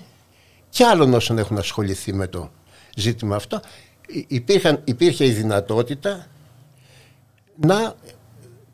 [0.69, 2.51] και άλλων όσων έχουν ασχοληθεί με το
[2.95, 3.61] ζήτημα αυτό.
[4.27, 6.27] Υπήρχαν, υπήρχε η δυνατότητα
[7.55, 7.95] να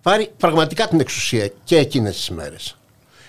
[0.01, 2.77] πάρει πραγματικά την εξουσία και εκείνες τις μέρες.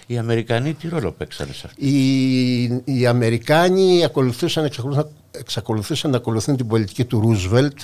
[0.06, 6.56] Οι Αμερικανοί τι ρόλο παίξανε σε αυτό; Οι, οι Αμερικάνοι ακολουθούσαν, εξακολουθούσαν, εξακολουθούσαν να ακολουθούν
[6.56, 7.78] την πολιτική του Ρούσβελτ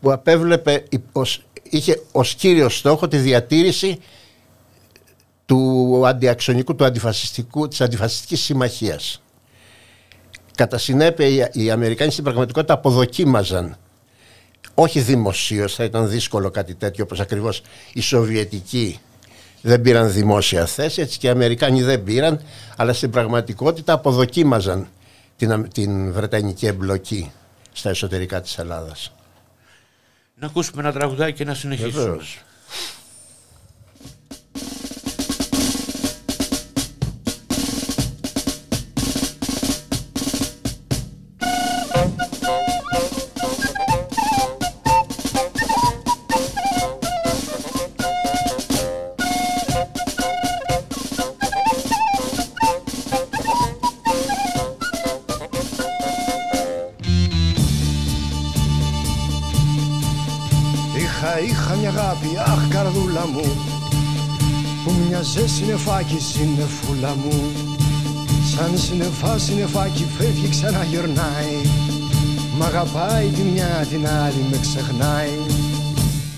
[0.00, 1.44] που απέβλεπε ως
[1.76, 3.98] είχε ως κύριο στόχο τη διατήρηση
[5.46, 9.22] του αντιαξονικού, του αντιφασιστικού, της αντιφασιστικής συμμαχίας.
[10.54, 13.76] Κατά συνέπεια οι Αμερικάνοι στην πραγματικότητα αποδοκίμαζαν
[14.74, 18.98] όχι δημοσίως, θα ήταν δύσκολο κάτι τέτοιο όπως ακριβώς οι Σοβιετικοί
[19.60, 22.40] δεν πήραν δημόσια θέση, έτσι και οι Αμερικάνοι δεν πήραν,
[22.76, 24.88] αλλά στην πραγματικότητα αποδοκίμαζαν
[25.36, 27.32] την, την Βρετανική εμπλοκή
[27.72, 29.13] στα εσωτερικά της Ελλάδας.
[30.44, 32.02] Να ακούσουμε ένα τραγουδάκι και να συνεχίσουμε.
[32.02, 32.38] συννεφάκι
[67.04, 67.52] συννεφούλα μου.
[68.54, 71.56] Σαν συννεφά συννεφάκι φεύγει ξαναγυρνάει
[72.56, 75.36] Μ' αγαπάει τη μια την άλλη με ξεχνάει.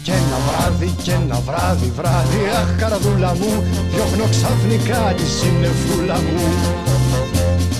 [0.02, 3.52] Και ένα βράδυ και ένα βράδυ βράδυ Αχ καρδούλα μου
[3.92, 6.46] διώχνω ξαφνικά τη συννεφούλα μου.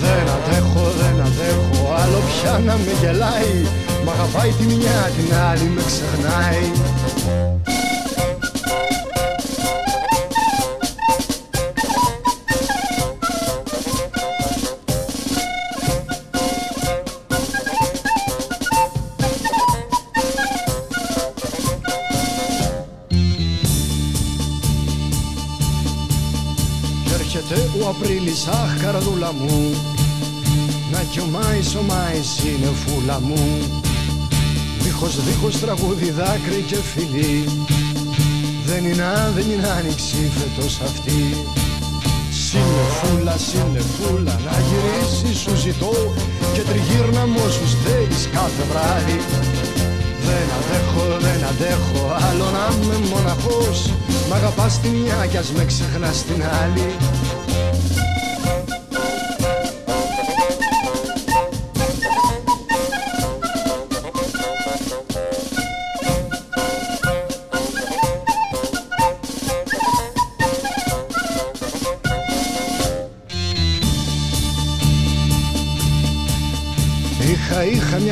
[0.01, 3.55] Δεν αντέχω δεν αντέχω άλλο πια να με γελάει.
[4.03, 6.65] Μ' αγαπάει τη μια την άλλη με ξεχνάει
[28.17, 29.59] Απρίλης αχ καρδούλα μου
[30.91, 33.43] Να κι ο Μάης ο Μάης είναι φούλα μου.
[34.83, 37.49] Δίχως δίχως τραγούδι δάκρυ και φιλί
[38.65, 39.05] Δεν είναι
[39.35, 41.19] δεν είναι άνοιξη φέτος αυτή.
[42.45, 45.93] Συνεφούλα, συνεφούλα να γυρίσει σου ζητώ.
[46.53, 49.19] Και τριγύρνα μου όσους θέλεις κάθε βράδυ.
[50.27, 53.77] Δεν αντέχω, δεν αντέχω άλλο να είμαι μοναχός.
[54.29, 56.89] Μ' αγαπάς τη μια κι ας με ξεχνάς την άλλη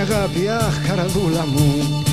[0.10, 2.04] αγάπη αχ καραδούλα μου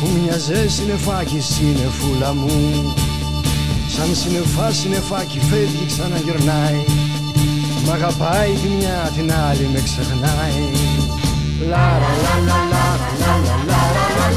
[0.00, 2.94] που μοιάζε συνεφάκι συνεφούλα μου
[3.88, 6.84] σαν συνεφά συνεφάκι φεύγει ξαναγυρνάει
[7.84, 10.62] μ' αγαπάει τη μια την άλλη με ξεχνάει
[11.68, 12.86] λα λα λα λα
[13.20, 13.80] λα λα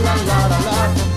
[0.03, 1.10] λα λα λα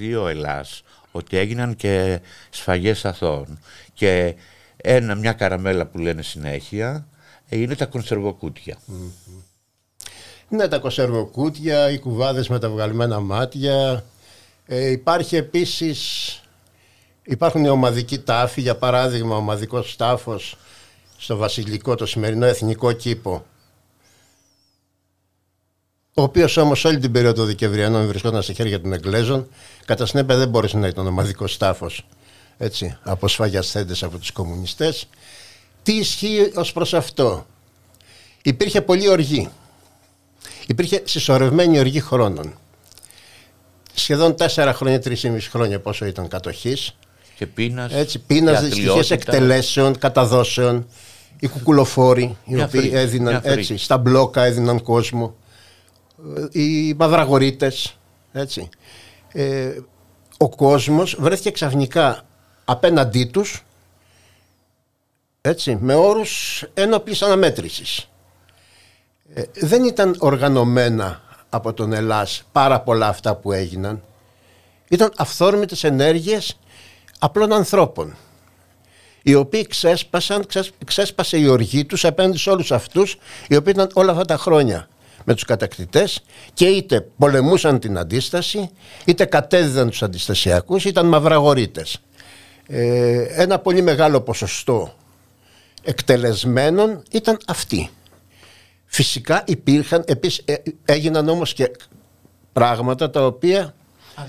[0.00, 0.82] ο Ελλάς
[1.12, 2.20] ότι έγιναν και
[2.50, 3.58] σφαγές αθώων
[3.94, 4.34] και
[4.76, 7.06] ένα, μια καραμέλα που λένε συνέχεια
[7.48, 8.78] είναι τα κονσερβοκούτια.
[10.48, 14.04] Ναι, τα κονσερβοκούτια, οι κουβάδες με τα βγαλμένα μάτια.
[14.66, 16.40] Ε, υπάρχει επίσης,
[17.22, 20.56] υπάρχουν οι ομαδικοί τάφοι, για παράδειγμα ο ομαδικός τάφος
[21.18, 23.44] στο βασιλικό, το σημερινό εθνικό κήπο,
[26.14, 29.48] ο οποίος όμως όλη την περίοδο Δικαιβριανών βρισκόταν στα χέρια των Εγγλέζων,
[29.84, 32.06] κατά συνέπεια δεν μπόρεσε να ήταν ομαδικός τάφος
[33.02, 35.08] από σφαγιασθέντες από τους κομμουνιστές.
[35.82, 37.46] Τι ισχύει ως προς αυτό;
[38.42, 39.48] Υπήρχε πολλή οργή.
[40.66, 42.54] Υπήρχε συσσωρευμένη οργή χρόνων.
[43.94, 46.96] Σχεδόν τέσσερα χρόνια, τρεις ή μισή χρόνια πόσο ήταν κατοχής.
[47.36, 47.92] Και πείνας.
[47.92, 50.86] Έτσι, πείνας, δυστυχίες εκτελέσεων, καταδόσεων.
[51.38, 55.34] Οι κουκουλοφόροι, οι οποίοι έδιναν έτσι, στα μπλόκα έδιναν κόσμο
[56.50, 57.96] οι μαυραγορείτες,
[58.32, 58.68] έτσι.
[59.32, 59.78] Ε,
[60.38, 62.22] ο κόσμος βρέθηκε ξαφνικά
[62.64, 63.64] απέναντί τους,
[65.40, 68.08] έτσι, με όρους ένοπλης αναμέτρησης.
[69.34, 74.02] Ε, δεν ήταν οργανωμένα από τον Ελλάς πάρα πολλά αυτά που έγιναν.
[74.88, 76.58] Ήταν αυθόρμητες ενέργειες
[77.18, 78.16] απλών ανθρώπων
[79.22, 80.46] οι οποίοι ξέσπασαν,
[80.84, 83.16] ξέσπασε η οργή τους απέναντι σε όλους αυτούς
[83.48, 84.88] οι οποίοι ήταν όλα αυτά τα χρόνια
[85.24, 86.22] με τους κατακτητές
[86.54, 88.70] και είτε πολεμούσαν την αντίσταση
[89.04, 91.98] είτε κατέδιδαν τους αντιστασιακούς ήταν μαυραγορείτες.
[92.66, 94.94] Ε, ένα πολύ μεγάλο ποσοστό
[95.82, 97.90] εκτελεσμένων ήταν αυτοί.
[98.86, 100.54] Φυσικά υπήρχαν, επίσης ε,
[100.84, 101.70] έγιναν όμως και
[102.52, 103.74] πράγματα τα οποία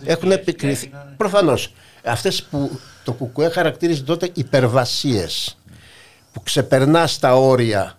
[0.05, 0.91] έχουν επικριθεί.
[1.17, 1.73] Προφανώς,
[2.03, 5.57] αυτές που το Κουκουέ χαρακτήριζε τότε υπερβασίες
[6.33, 7.97] που ξεπερνά τα όρια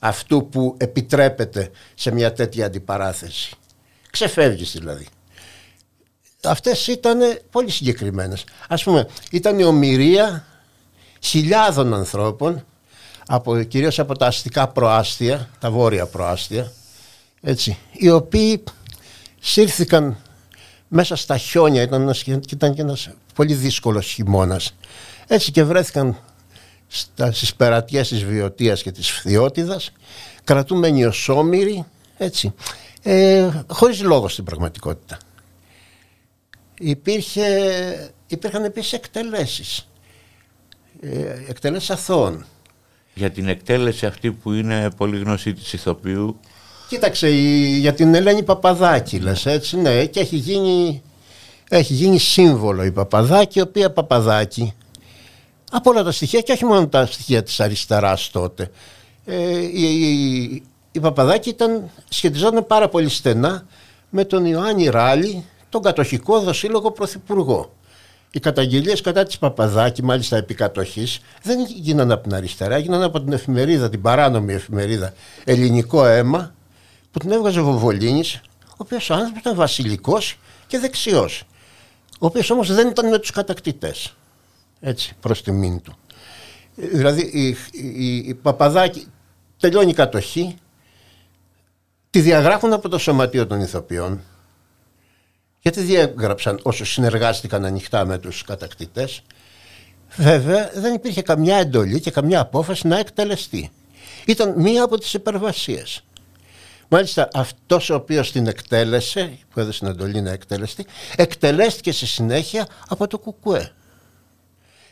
[0.00, 3.56] αυτού που επιτρέπεται σε μια τέτοια αντιπαράθεση.
[4.10, 5.06] Ξεφεύγεις δηλαδή.
[6.44, 7.18] Αυτές ήταν
[7.50, 8.44] πολύ συγκεκριμένες.
[8.68, 10.44] Ας πούμε, ήταν η ομοιρία
[11.20, 12.64] χιλιάδων ανθρώπων,
[13.26, 16.72] από, κυρίως από τα αστικά προάστια, τα βόρεια προάστια,
[17.40, 18.64] έτσι, οι οποίοι
[19.40, 20.16] σύρθηκαν
[20.88, 24.74] μέσα στα χιόνια, ήταν, ένας, ήταν και ένας πολύ δύσκολος χειμώνας,
[25.26, 26.29] έτσι και βρέθηκαν στα,
[27.30, 29.92] στις περατιές της Βιωτίας και της Φθιώτιδας.
[30.44, 31.84] Κρατούμενοι ως όμοιροι
[32.16, 32.54] έτσι.
[33.02, 35.18] Ε, χωρίς λόγο στην πραγματικότητα.
[36.78, 37.46] Υπήρχε,
[38.26, 39.88] υπήρχαν επίσης εκτελέσεις.
[41.00, 42.44] Ε, εκτελέσεις αθώων.
[43.14, 46.40] Για την εκτέλεση αυτή που είναι πολύ γνωστή της ηθοποιού.
[46.88, 47.28] Κοίταξε,
[47.78, 51.02] για την Ελένη Παπαδάκη λες έτσι, ναι, και έχει γίνει,
[51.68, 54.74] έχει γίνει σύμβολο η Παπαδάκη, η οποία Παπαδάκη
[55.70, 58.70] από όλα τα στοιχεία και όχι μόνο τα στοιχεία της αριστεράς τότε.
[59.24, 60.62] Ε, η, η,
[60.92, 63.66] η Παπαδάκη ήταν, σχετιζόταν πάρα πολύ στενά
[64.10, 67.72] με τον Ιωάννη Ράλη, τον κατοχικό δοσύλλογο πρωθυπουργό.
[68.32, 73.22] Οι καταγγελίες κατά της Παπαδάκη, μάλιστα επί κατοχής, δεν γίνανε από την αριστερά, γίνανε από
[73.22, 75.12] την εφημερίδα, την παράνομη εφημερίδα
[75.44, 76.54] Ελληνικό Αίμα,
[77.10, 81.42] που την έβγαζε ο Βοβολίνης, ο οποίος άνθρωπος ήταν βασιλικός και δεξιός.
[82.18, 84.14] Ο οποίος όμως δεν ήταν με τους κατακτητές
[84.80, 85.94] έτσι, προς τιμήν του.
[86.74, 89.06] Δηλαδή η, η, η Παπαδάκη
[89.60, 90.56] τελειώνει η κατοχή,
[92.10, 94.20] τη διαγράφουν από το Σωματείο των Ηθοποιών,
[95.60, 99.22] γιατί διέγραψαν όσο συνεργάστηκαν ανοιχτά με τους κατακτητές,
[100.16, 103.70] βέβαια δεν υπήρχε καμιά εντολή και καμιά απόφαση να εκτελεστεί.
[104.26, 106.04] Ήταν μία από τις υπερβασίες.
[106.88, 112.66] Μάλιστα αυτός ο οποίος την εκτέλεσε, που έδωσε την εντολή να εκτελεστεί, εκτελέστηκε στη συνέχεια
[112.88, 113.72] από το Κουκουέ.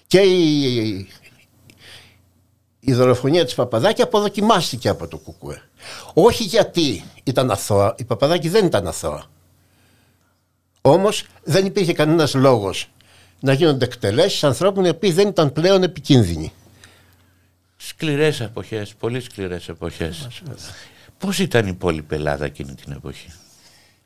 [0.09, 1.09] Και η,
[2.81, 5.63] η δολοφονία της Παπαδάκη αποδοκιμάστηκε από το Κουκουέ.
[6.15, 9.25] Όχι γιατί ήταν αθώα, η Παπαδάκη δεν ήταν αθώα.
[10.81, 12.91] Όμως δεν υπήρχε κανένας λόγος
[13.41, 16.53] να γίνονται εκτελέσεις ανθρώπων οι οποίοι δεν ήταν πλέον επικίνδυνοι.
[17.77, 20.29] Σκληρές εποχές, πολύ σκληρές εποχές.
[21.19, 23.33] Πώς ήταν η υπόλοιπη Ελλάδα εκείνη την εποχή;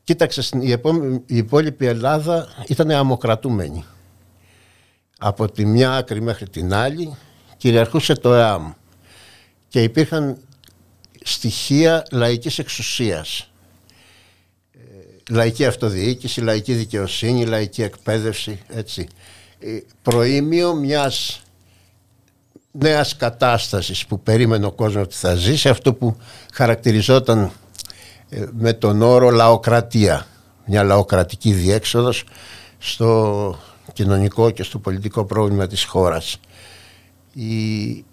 [0.04, 0.42] Κοίταξε,
[1.26, 3.84] η υπόλοιπη Ελλάδα ήταν αμοκρατούμενη
[5.24, 7.16] από τη μια άκρη μέχρι την άλλη
[7.56, 8.72] κυριαρχούσε το ΕΑΜ
[9.68, 10.38] και υπήρχαν
[11.22, 13.50] στοιχεία λαϊκής εξουσίας.
[14.72, 14.78] Ε,
[15.30, 19.08] λαϊκή αυτοδιοίκηση, λαϊκή δικαιοσύνη, λαϊκή εκπαίδευση, έτσι.
[19.58, 21.42] Ε, προήμιο μιας
[22.70, 26.16] νέας κατάστασης που περίμενε ο κόσμος ότι θα ζήσει, αυτό που
[26.52, 27.50] χαρακτηριζόταν
[28.28, 30.26] ε, με τον όρο λαοκρατία,
[30.66, 32.24] μια λαοκρατική διέξοδος
[32.78, 33.58] στο
[33.92, 36.38] κοινωνικό και στο πολιτικό πρόβλημα της χώρας.
[37.32, 38.04] Η, η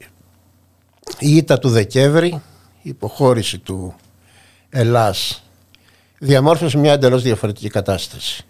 [1.19, 2.41] ήττα του Δεκέμβρη,
[2.81, 3.95] η υποχώρηση του
[4.69, 5.43] Ελλάς,
[6.19, 8.45] διαμόρφωσε μια εντελώς διαφορετική κατάσταση.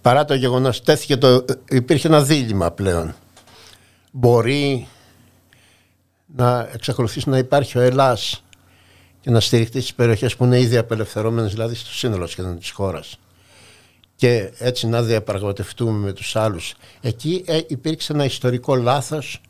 [0.00, 3.14] παρά το γεγονός τέθηκε το, υπήρχε ένα δίλημα πλέον.
[4.12, 4.88] Μπορεί
[6.36, 8.44] να εξακολουθήσει να υπάρχει ο Ελλάς
[9.20, 13.18] και να στηριχτεί στις περιοχές που είναι ήδη απελευθερώμενες, δηλαδή στο σύνολο σχεδόν της χώρας
[14.20, 16.74] και έτσι να διαπραγματευτούμε με τους άλλους.
[17.00, 19.40] Εκεί ε, υπήρξε ένα ιστορικό λάθος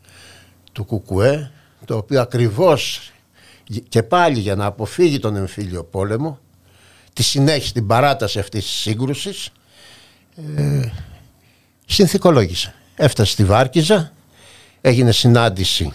[0.71, 1.51] του Κουκουέ,
[1.85, 3.11] το οποίο ακριβώς
[3.89, 6.39] και πάλι για να αποφύγει τον εμφύλιο πόλεμο,
[7.13, 9.49] τη συνέχιση, την παράταση αυτής της σύγκρουσης,
[10.55, 10.91] ε,
[11.85, 12.73] συνθηκολόγησε.
[12.95, 14.11] Έφτασε στη Βάρκιζα,
[14.81, 15.93] έγινε συνάντηση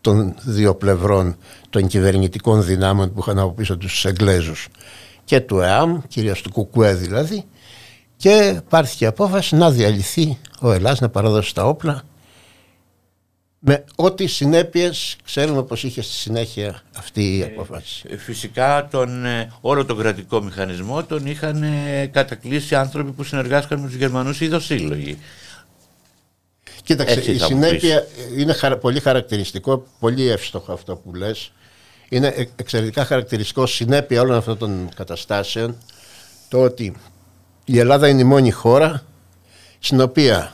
[0.00, 1.36] των δύο πλευρών
[1.70, 4.68] των κυβερνητικών δυνάμεων που είχαν από πίσω τους Εγγλέζους
[5.24, 7.44] και του ΕΑΜ, κυρίως του Κουκουέ δηλαδή,
[8.22, 12.02] και πάρθηκε απόφαση να διαλυθεί ο Ελλάς να παραδώσει τα όπλα
[13.58, 18.04] με ό,τι συνέπειες ξέρουμε πως είχε στη συνέχεια αυτή η ε, απόφαση.
[18.08, 21.64] Ε, φυσικά τον, ε, όλο τον κρατικό μηχανισμό τον είχαν
[22.10, 25.18] κατακλείσει άνθρωποι που συνεργάστηκαν με τους Γερμανούς ειδοσύλλογοι.
[26.82, 28.06] Κοίταξε, η συνέπεια
[28.36, 31.52] είναι πολύ χαρακτηριστικό, πολύ εύστοχο αυτό που λες.
[32.08, 35.76] Είναι εξαιρετικά χαρακτηριστικό συνέπεια όλων αυτών των καταστάσεων
[36.48, 36.94] το ότι
[37.64, 39.04] η Ελλάδα είναι η μόνη χώρα
[39.78, 40.52] στην οποία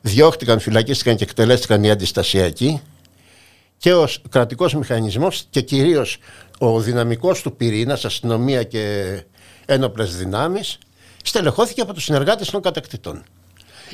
[0.00, 2.82] διώχτηκαν, φυλακίστηκαν και εκτελέστηκαν οι αντιστασιακοί
[3.76, 6.18] και ο κρατικός μηχανισμός και κυρίως
[6.58, 9.14] ο δυναμικός του πυρήνας, αστυνομία και
[9.66, 10.78] ένοπλες δυνάμεις
[11.24, 13.22] στελεχώθηκε από τους συνεργάτες των κατακτητών.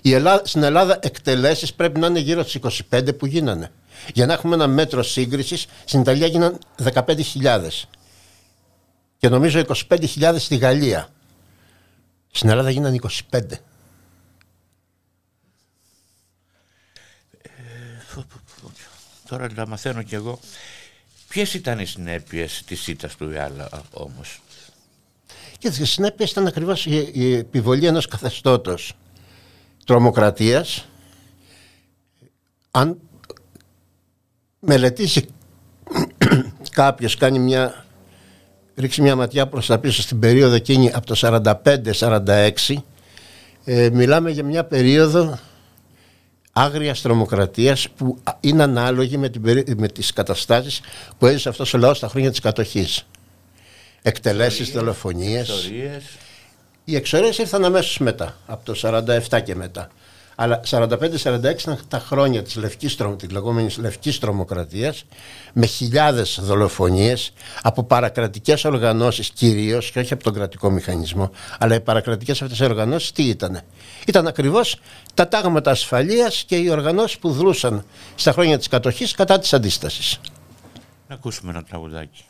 [0.03, 3.70] Η Ελλάδα, στην Ελλάδα εκτελέσεις πρέπει να είναι γύρω στις 25 που γίνανε.
[4.14, 6.59] Για να έχουμε ένα μέτρο σύγκρισης, στην Ιταλία γίνανε
[6.93, 7.89] 15.000
[9.18, 11.09] και νομίζω 25.000 στη Γαλλία.
[12.37, 12.99] Στην Ελλάδα γίνανε
[13.30, 13.41] 25.
[19.28, 20.39] τώρα να μαθαίνω κι εγώ.
[21.28, 24.41] Ποιες ήταν οι συνέπειες της ήττας του Ιάλα όμως;
[25.59, 28.93] Και οι συνέπειες ήταν ακριβώς η, επιβολή ενός καθεστώτος
[29.84, 30.87] τρομοκρατίας.
[32.70, 33.01] Αν
[34.61, 35.26] μελετήσει
[36.70, 37.86] κάποιος, κάνει μια
[38.77, 41.43] ρίξει μια ματιά προς τα πίσω στην περίοδο εκείνη από το
[41.99, 42.51] 45-46
[43.64, 45.39] ε, μιλάμε για μια περίοδο
[46.53, 49.43] άγριας τρομοκρατίας που είναι ανάλογη με, την,
[49.77, 50.81] με τις καταστάσεις
[51.18, 53.07] που έζησε αυτός ο λαός στα χρόνια της κατοχής.
[54.03, 55.70] Εκτελέσεις, δολοφονίες.
[56.85, 58.81] Οι εξορίες ήρθαν αμέσως μετά, από το
[59.31, 59.89] 47 και μετά.
[60.39, 65.05] Αλλά 45-46 ήταν τα χρόνια της λευκής, της λεγόμενης λευκής τρομοκρατίας
[65.53, 67.32] με χιλιάδες δολοφονίες
[67.62, 73.12] από παρακρατικές οργανώσεις κυρίως και όχι από τον κρατικό μηχανισμό αλλά οι παρακρατικές αυτές οργανώσεις
[73.12, 73.62] τι ήτανε;
[74.07, 74.80] Ήταν ακριβώς
[75.14, 77.84] τα τάγματα ασφαλείας και οι οργανώσεις που δρούσαν
[78.14, 80.20] στα χρόνια της κατοχής κατά της αντίστασης.
[81.09, 82.24] Να ακούσουμε ένα τραγουδάκι.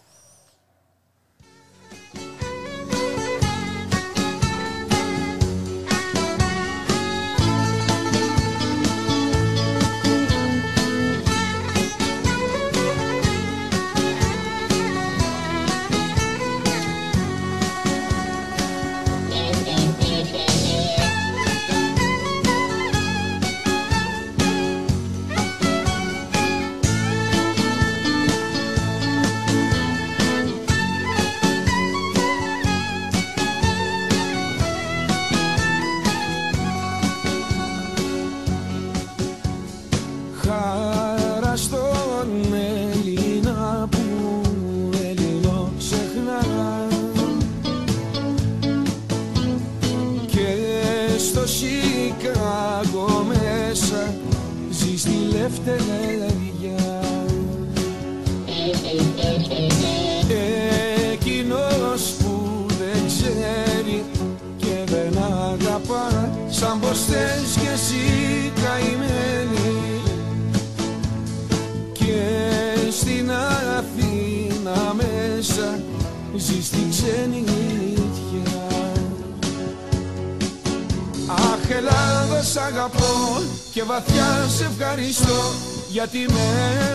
[85.97, 86.45] Γιατί με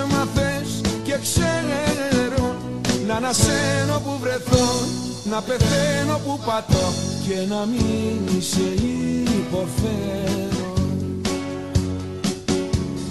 [0.01, 2.55] έμαθες και ξέρω
[3.07, 4.68] να ανασένω που βρεθώ
[5.24, 6.93] να πεθαίνω που πατώ
[7.28, 8.84] και να μην σε
[9.39, 10.74] υποφέρω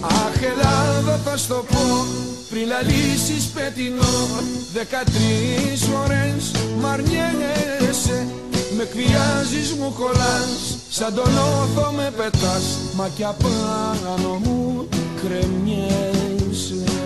[0.00, 2.06] Αχ Ελλάδα θα στο πω
[2.50, 4.42] πριν λαλήσεις πετεινό
[4.72, 6.50] δεκατρεις φορές
[6.80, 8.26] μ' αρνιέσαι
[8.76, 10.78] με κβιάζεις μου κολλάς.
[10.90, 12.64] Σαν τον όθο με πετάς
[12.96, 14.88] μα κι απάνω μου
[15.22, 16.99] κρεμιέσαι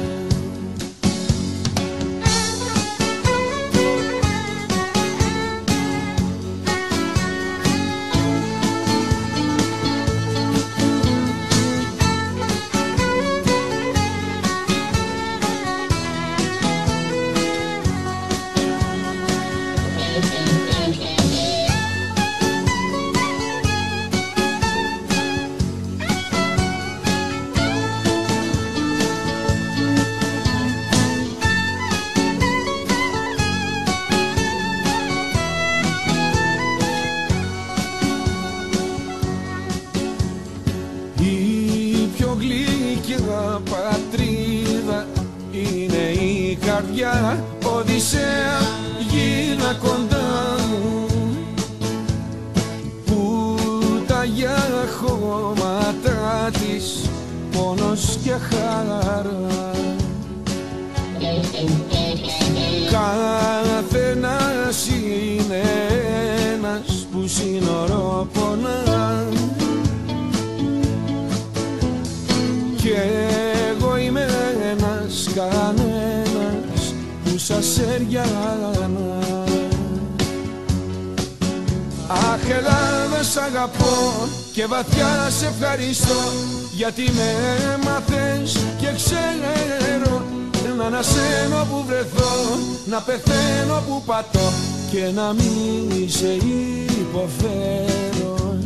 [84.65, 86.21] και βαθιά σε ευχαριστώ
[86.73, 87.35] γιατί με
[87.75, 90.23] έμαθες και ξέρω
[90.77, 94.53] να ανασένω που βρεθώ, να πεθαίνω που πατώ
[94.91, 96.33] και να μην σε
[97.01, 98.59] υποφέρω.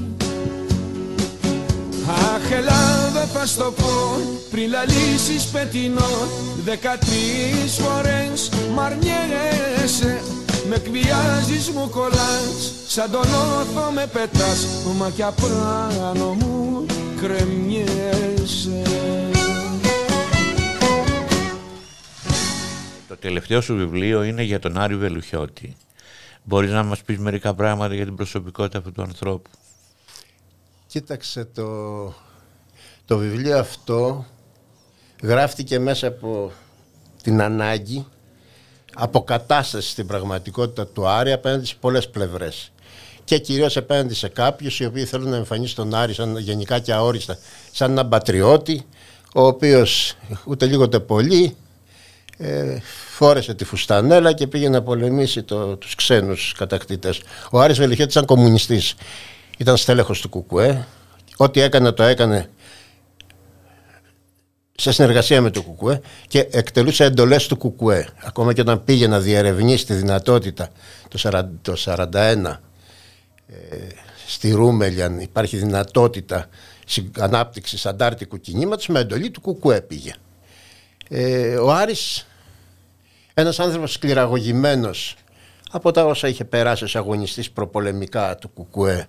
[2.09, 4.21] Αχ Ελλάδα θα στο πω
[4.51, 6.29] πριν λαλήσεις πετεινό
[6.65, 10.23] Δεκατρεις φορές μ' αρνιέσαι
[10.69, 16.87] Με εκβιάζεις μου κολλάς Σαν τον όθο με πετάς Μα κι απάνω μου
[17.21, 18.83] κρεμιέσαι
[23.09, 25.77] Το τελευταίο σου βιβλίο είναι για τον Άρη Βελουχιώτη.
[26.43, 29.51] Μπορείς να μας πεις μερικά πράγματα για την προσωπικότητα αυτού του ανθρώπου;
[30.87, 32.05] Κοίταξε, το,
[33.05, 34.27] το βιβλίο αυτό
[35.23, 36.53] γράφτηκε μέσα από
[37.23, 38.07] την ανάγκη
[38.95, 42.73] αποκατάστασης στην πραγματικότητα του Άρη απέναντι σε πολλές πλευρές.
[43.29, 46.93] Και κυρίως απέναντι σε κάποιους οι οποίοι θέλουν να εμφανίσουν τον Άρη σαν, γενικά και
[46.93, 47.39] αόριστα
[47.73, 48.87] σαν έναν πατριώτη
[49.35, 50.15] ο οποίος
[50.45, 51.57] ούτε λίγο ούτε πολύ
[52.39, 52.79] ε,
[53.11, 57.21] φόρεσε τη φουστανέλα και πήγε να πολεμήσει το, τους ξένους κατακτητές.
[57.51, 58.95] Ο Άρης Βελιχέτης ήταν κομμουνιστής.
[59.59, 60.87] Ήταν στέλεχος του Κουκουέ.
[61.37, 62.51] Ό,τι έκανε το έκανε
[64.75, 68.09] σε συνεργασία με το Κουκουέ και εκτελούσε εντολές του Κουκουέ.
[68.25, 70.69] Ακόμα και όταν πήγε να διερευνήσει τη δυνατότητα
[71.09, 72.68] το 1941 ε,
[74.27, 76.49] στη Ρούμελη αν υπάρχει δυνατότητα
[77.19, 80.15] ανάπτυξης αντάρτικου κινήματος με εντολή του Κουκουέ πήγε.
[81.09, 82.27] Ε, ο Άρης
[83.35, 85.17] ένας άνθρωπος σκληραγωγημένος
[85.71, 89.09] από τα όσα είχε περάσει ως αγωνιστής προπολεμικά του Κουκουέ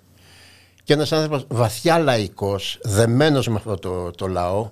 [0.84, 4.70] και ένας άνθρωπος βαθιά λαϊκός, δεμένος με αυτό το, το λαό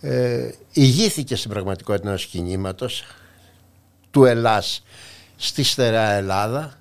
[0.00, 3.04] ε, ηγήθηκε στην πραγματικότητα ενός κινήματος
[4.10, 4.82] του Ελλάς
[5.36, 6.78] στη στερεά Ελλάδα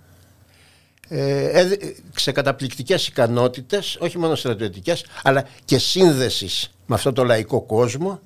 [1.15, 1.77] ε,
[2.15, 8.19] σε καταπληκτικές ικανότητες, όχι μόνο στρατιωτικές, αλλά και σύνδεσης με αυτό το λαϊκό κόσμο,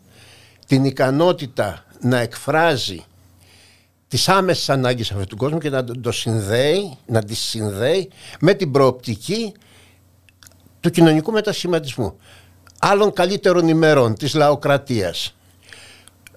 [0.68, 3.04] την ικανότητα να εκφράζει
[4.08, 8.10] τις άμεσες ανάγκες αυτού του κόσμου και να το συνδέει, να τις συνδέει
[8.40, 9.54] με την προοπτική
[10.80, 12.18] του κοινωνικού μετασχηματισμού
[12.80, 15.36] άλλων καλύτερων ημερών της λαοκρατίας.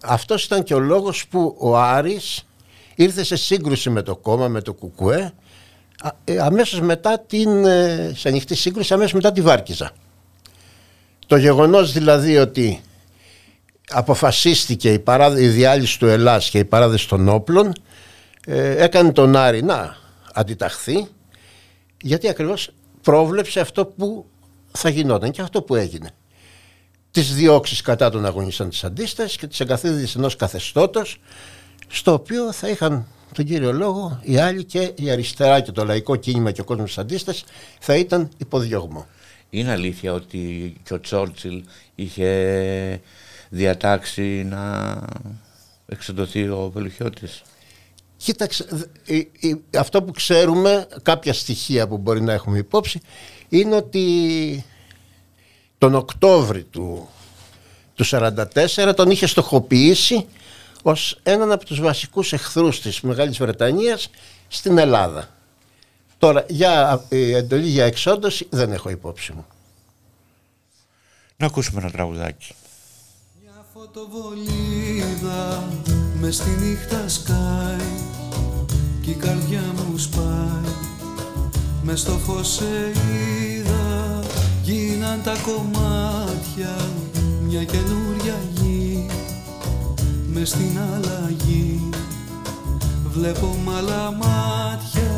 [0.02, 2.46] Αυτός ήταν και ο λόγος που ο Άρης
[2.94, 5.32] ήρθε σε σύγκρουση με το κόμμα, με το Κουκουέ ε,
[6.40, 9.90] αμέσως μετά την, ε, σε ανοιχτή σύγκρουση, αμέσως μετά τη Βάρκιζα.
[11.26, 12.80] Το γεγονός δηλαδή ότι
[13.90, 17.72] αποφασίστηκε η, παράδε, η διάλυση του Ελλάς και η παράδοση των όπλων
[18.46, 19.96] ε, έκανε τον Άρη να
[20.32, 21.08] αντιταχθεί
[22.02, 22.70] γιατί ακριβώς
[23.02, 24.26] πρόβλεψε αυτό που
[24.72, 26.10] θα γινόταν και αυτό που έγινε.
[27.10, 31.20] Τις διώξεις κατά των αγωνιστών της αντίστασης και τις εγκαθίδρυσης ενός καθεστώτος
[31.88, 36.16] στο οποίο θα είχαν τον κύριο λόγο οι άλλοι και η αριστερά και το λαϊκό
[36.16, 37.44] κίνημα και ο κόσμος της αντίστασης
[37.80, 39.06] θα ήταν υποδιωγμό.
[39.50, 41.64] Είναι αλήθεια ότι και ο Τσόρτσιλ
[41.94, 43.00] είχε
[43.48, 44.94] διατάξει να
[45.86, 47.42] εξοδοθεί ο Βελουχιώτης;
[48.16, 48.66] Κοίταξε,
[49.78, 53.00] αυτό που ξέρουμε, κάποια στοιχεία που μπορεί να έχουμε υπόψη,
[53.48, 54.64] είναι ότι
[55.78, 57.08] τον Οκτώβρη του,
[57.94, 60.26] του 1944 τον είχε στοχοποιήσει
[60.82, 64.10] ως έναν από τους βασικούς εχθρούς της Μεγάλης Βρετανίας
[64.48, 65.28] στην Ελλάδα.
[66.18, 69.46] Τώρα, για η εντολή για εξόντωση δεν έχω υπόψη μου.
[71.36, 72.54] Να ακούσουμε ένα τραγουδάκι.
[73.42, 75.68] Μια φωτοβολίδα
[76.20, 78.00] μες στη νύχτα σκάει
[79.02, 80.74] και η καρδιά μου σπάει
[81.82, 82.92] μες στο φως σε
[83.46, 84.20] είδα
[84.62, 86.76] γίναν τα κομμάτια
[87.40, 88.59] μια καινούρια γη
[90.34, 91.88] με στην αλλαγή.
[93.12, 95.10] Βλέπω μαλά μάτια.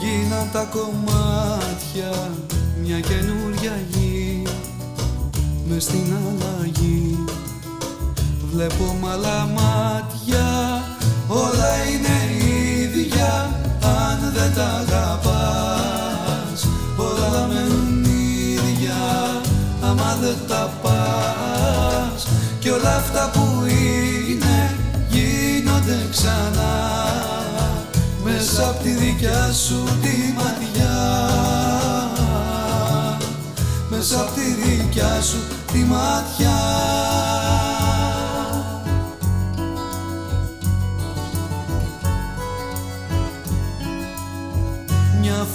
[0.00, 2.30] Γίναν τα κομμάτια
[2.82, 4.42] μια καινούρια γη.
[5.68, 7.24] Με στην αλλαγή.
[8.52, 10.82] Βλέπω μαλά μάτια.
[11.28, 12.45] Όλα είναι
[14.36, 16.66] δεν τα αγαπάς.
[16.96, 19.40] Όλα μένουν ίδια
[19.82, 22.26] άμα δεν τα πας.
[22.58, 23.64] Και όλα αυτά που
[24.28, 24.74] είναι
[25.08, 26.74] γίνονται ξανά.
[28.24, 30.96] Μέσα από τη δικιά σου τη ματιά.
[33.90, 35.38] Μέσα από τη δικιά σου
[35.72, 36.58] τη ματιά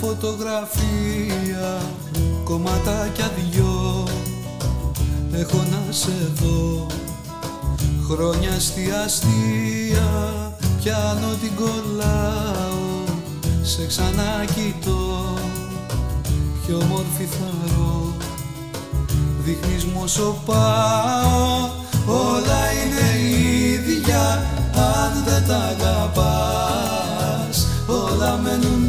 [0.01, 1.81] φωτογραφία
[2.43, 4.07] κομματάκια δυο.
[5.33, 6.85] Έχω να σε δω
[8.09, 10.09] χρόνια στη αστεία
[10.83, 13.03] πιάνω την κολλάω
[13.61, 15.33] σε ξανακοιτώ.
[16.65, 18.13] Πιο μόρφη θαρώ
[19.43, 21.69] δείχνεις μου όσο πάω
[22.07, 24.45] όλα είναι ίδια
[24.75, 28.80] αν δεν τα αγαπάς όλα μένουν ίδια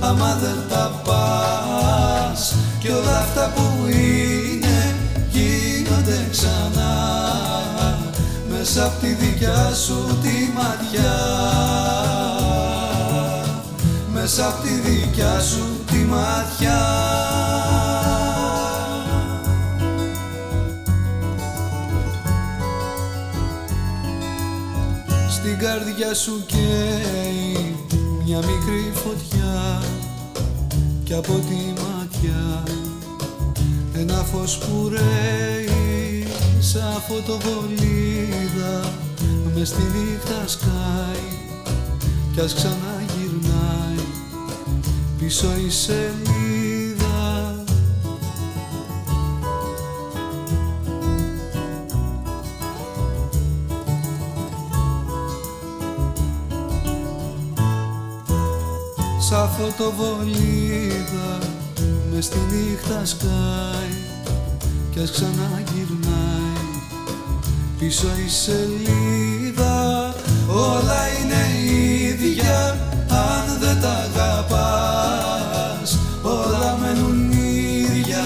[0.00, 4.94] άμα δεν τα πας και όλα αυτά που είναι
[5.30, 7.18] γίνονται ξανά.
[8.50, 11.18] Μέσα απ' τη δικιά σου τη ματιά.
[14.12, 16.80] Μέσα απ' τη δικιά σου τη ματιά.
[25.30, 27.49] Στην καρδιά σου καίει
[28.30, 29.82] μια μικρή φωτιά
[31.04, 32.62] και από τη ματιά.
[33.94, 36.26] Ένα φως που ρέει
[36.60, 38.92] σαν φωτοβολίδα
[39.54, 41.28] μες στη νύχτα σκάει
[42.34, 44.04] κι ας ξαναγυρνάει
[45.18, 46.49] πίσω η σελίδα
[59.30, 61.38] σαν φωτοβολίδα
[62.12, 63.94] μες στη νύχτα σκάει
[64.90, 66.68] κι ας ξαναγυρνάει.
[67.78, 70.14] Πίσω η σελίδα
[70.46, 71.68] όλα είναι
[72.08, 72.78] ίδια
[73.08, 78.24] αν δεν τα αγαπάς όλα μένουν ίδια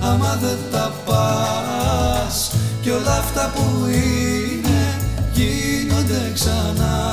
[0.00, 2.50] άμα δεν τα πας.
[2.80, 4.98] Και όλα αυτά που είναι
[5.32, 7.05] γίνονται ξανά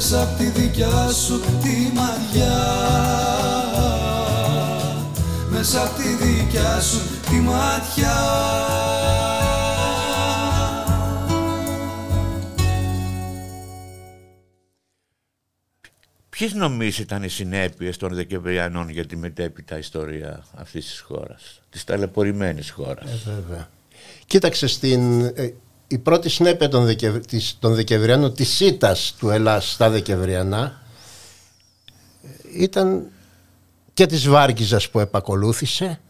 [0.00, 2.58] μέσα απ' τη δικιά σου τη μαγιά
[5.50, 6.98] μέσα απ' τη δικιά σου
[7.30, 8.16] τη ματιά
[16.28, 21.84] Ποιες νομίζεις ήταν οι συνέπειες των Δεκεμβριανών για τη μετέπειτα ιστορία αυτής της χώρας, της
[21.84, 23.68] ταλαιπωρημένης χώρας; Ε, βέβαια.
[24.26, 25.54] Κοίταξε στην, ε,
[25.92, 27.16] η πρώτη συνέπεια των, Δεκευ...
[27.16, 30.82] της, των Δεκεμβριανών, της ΣΥΤΑΣ του Ελλάς στα Δεκεμβριανά,
[32.22, 33.06] ε, ήταν
[33.94, 36.00] και της Βάρκιζας που επακολούθησε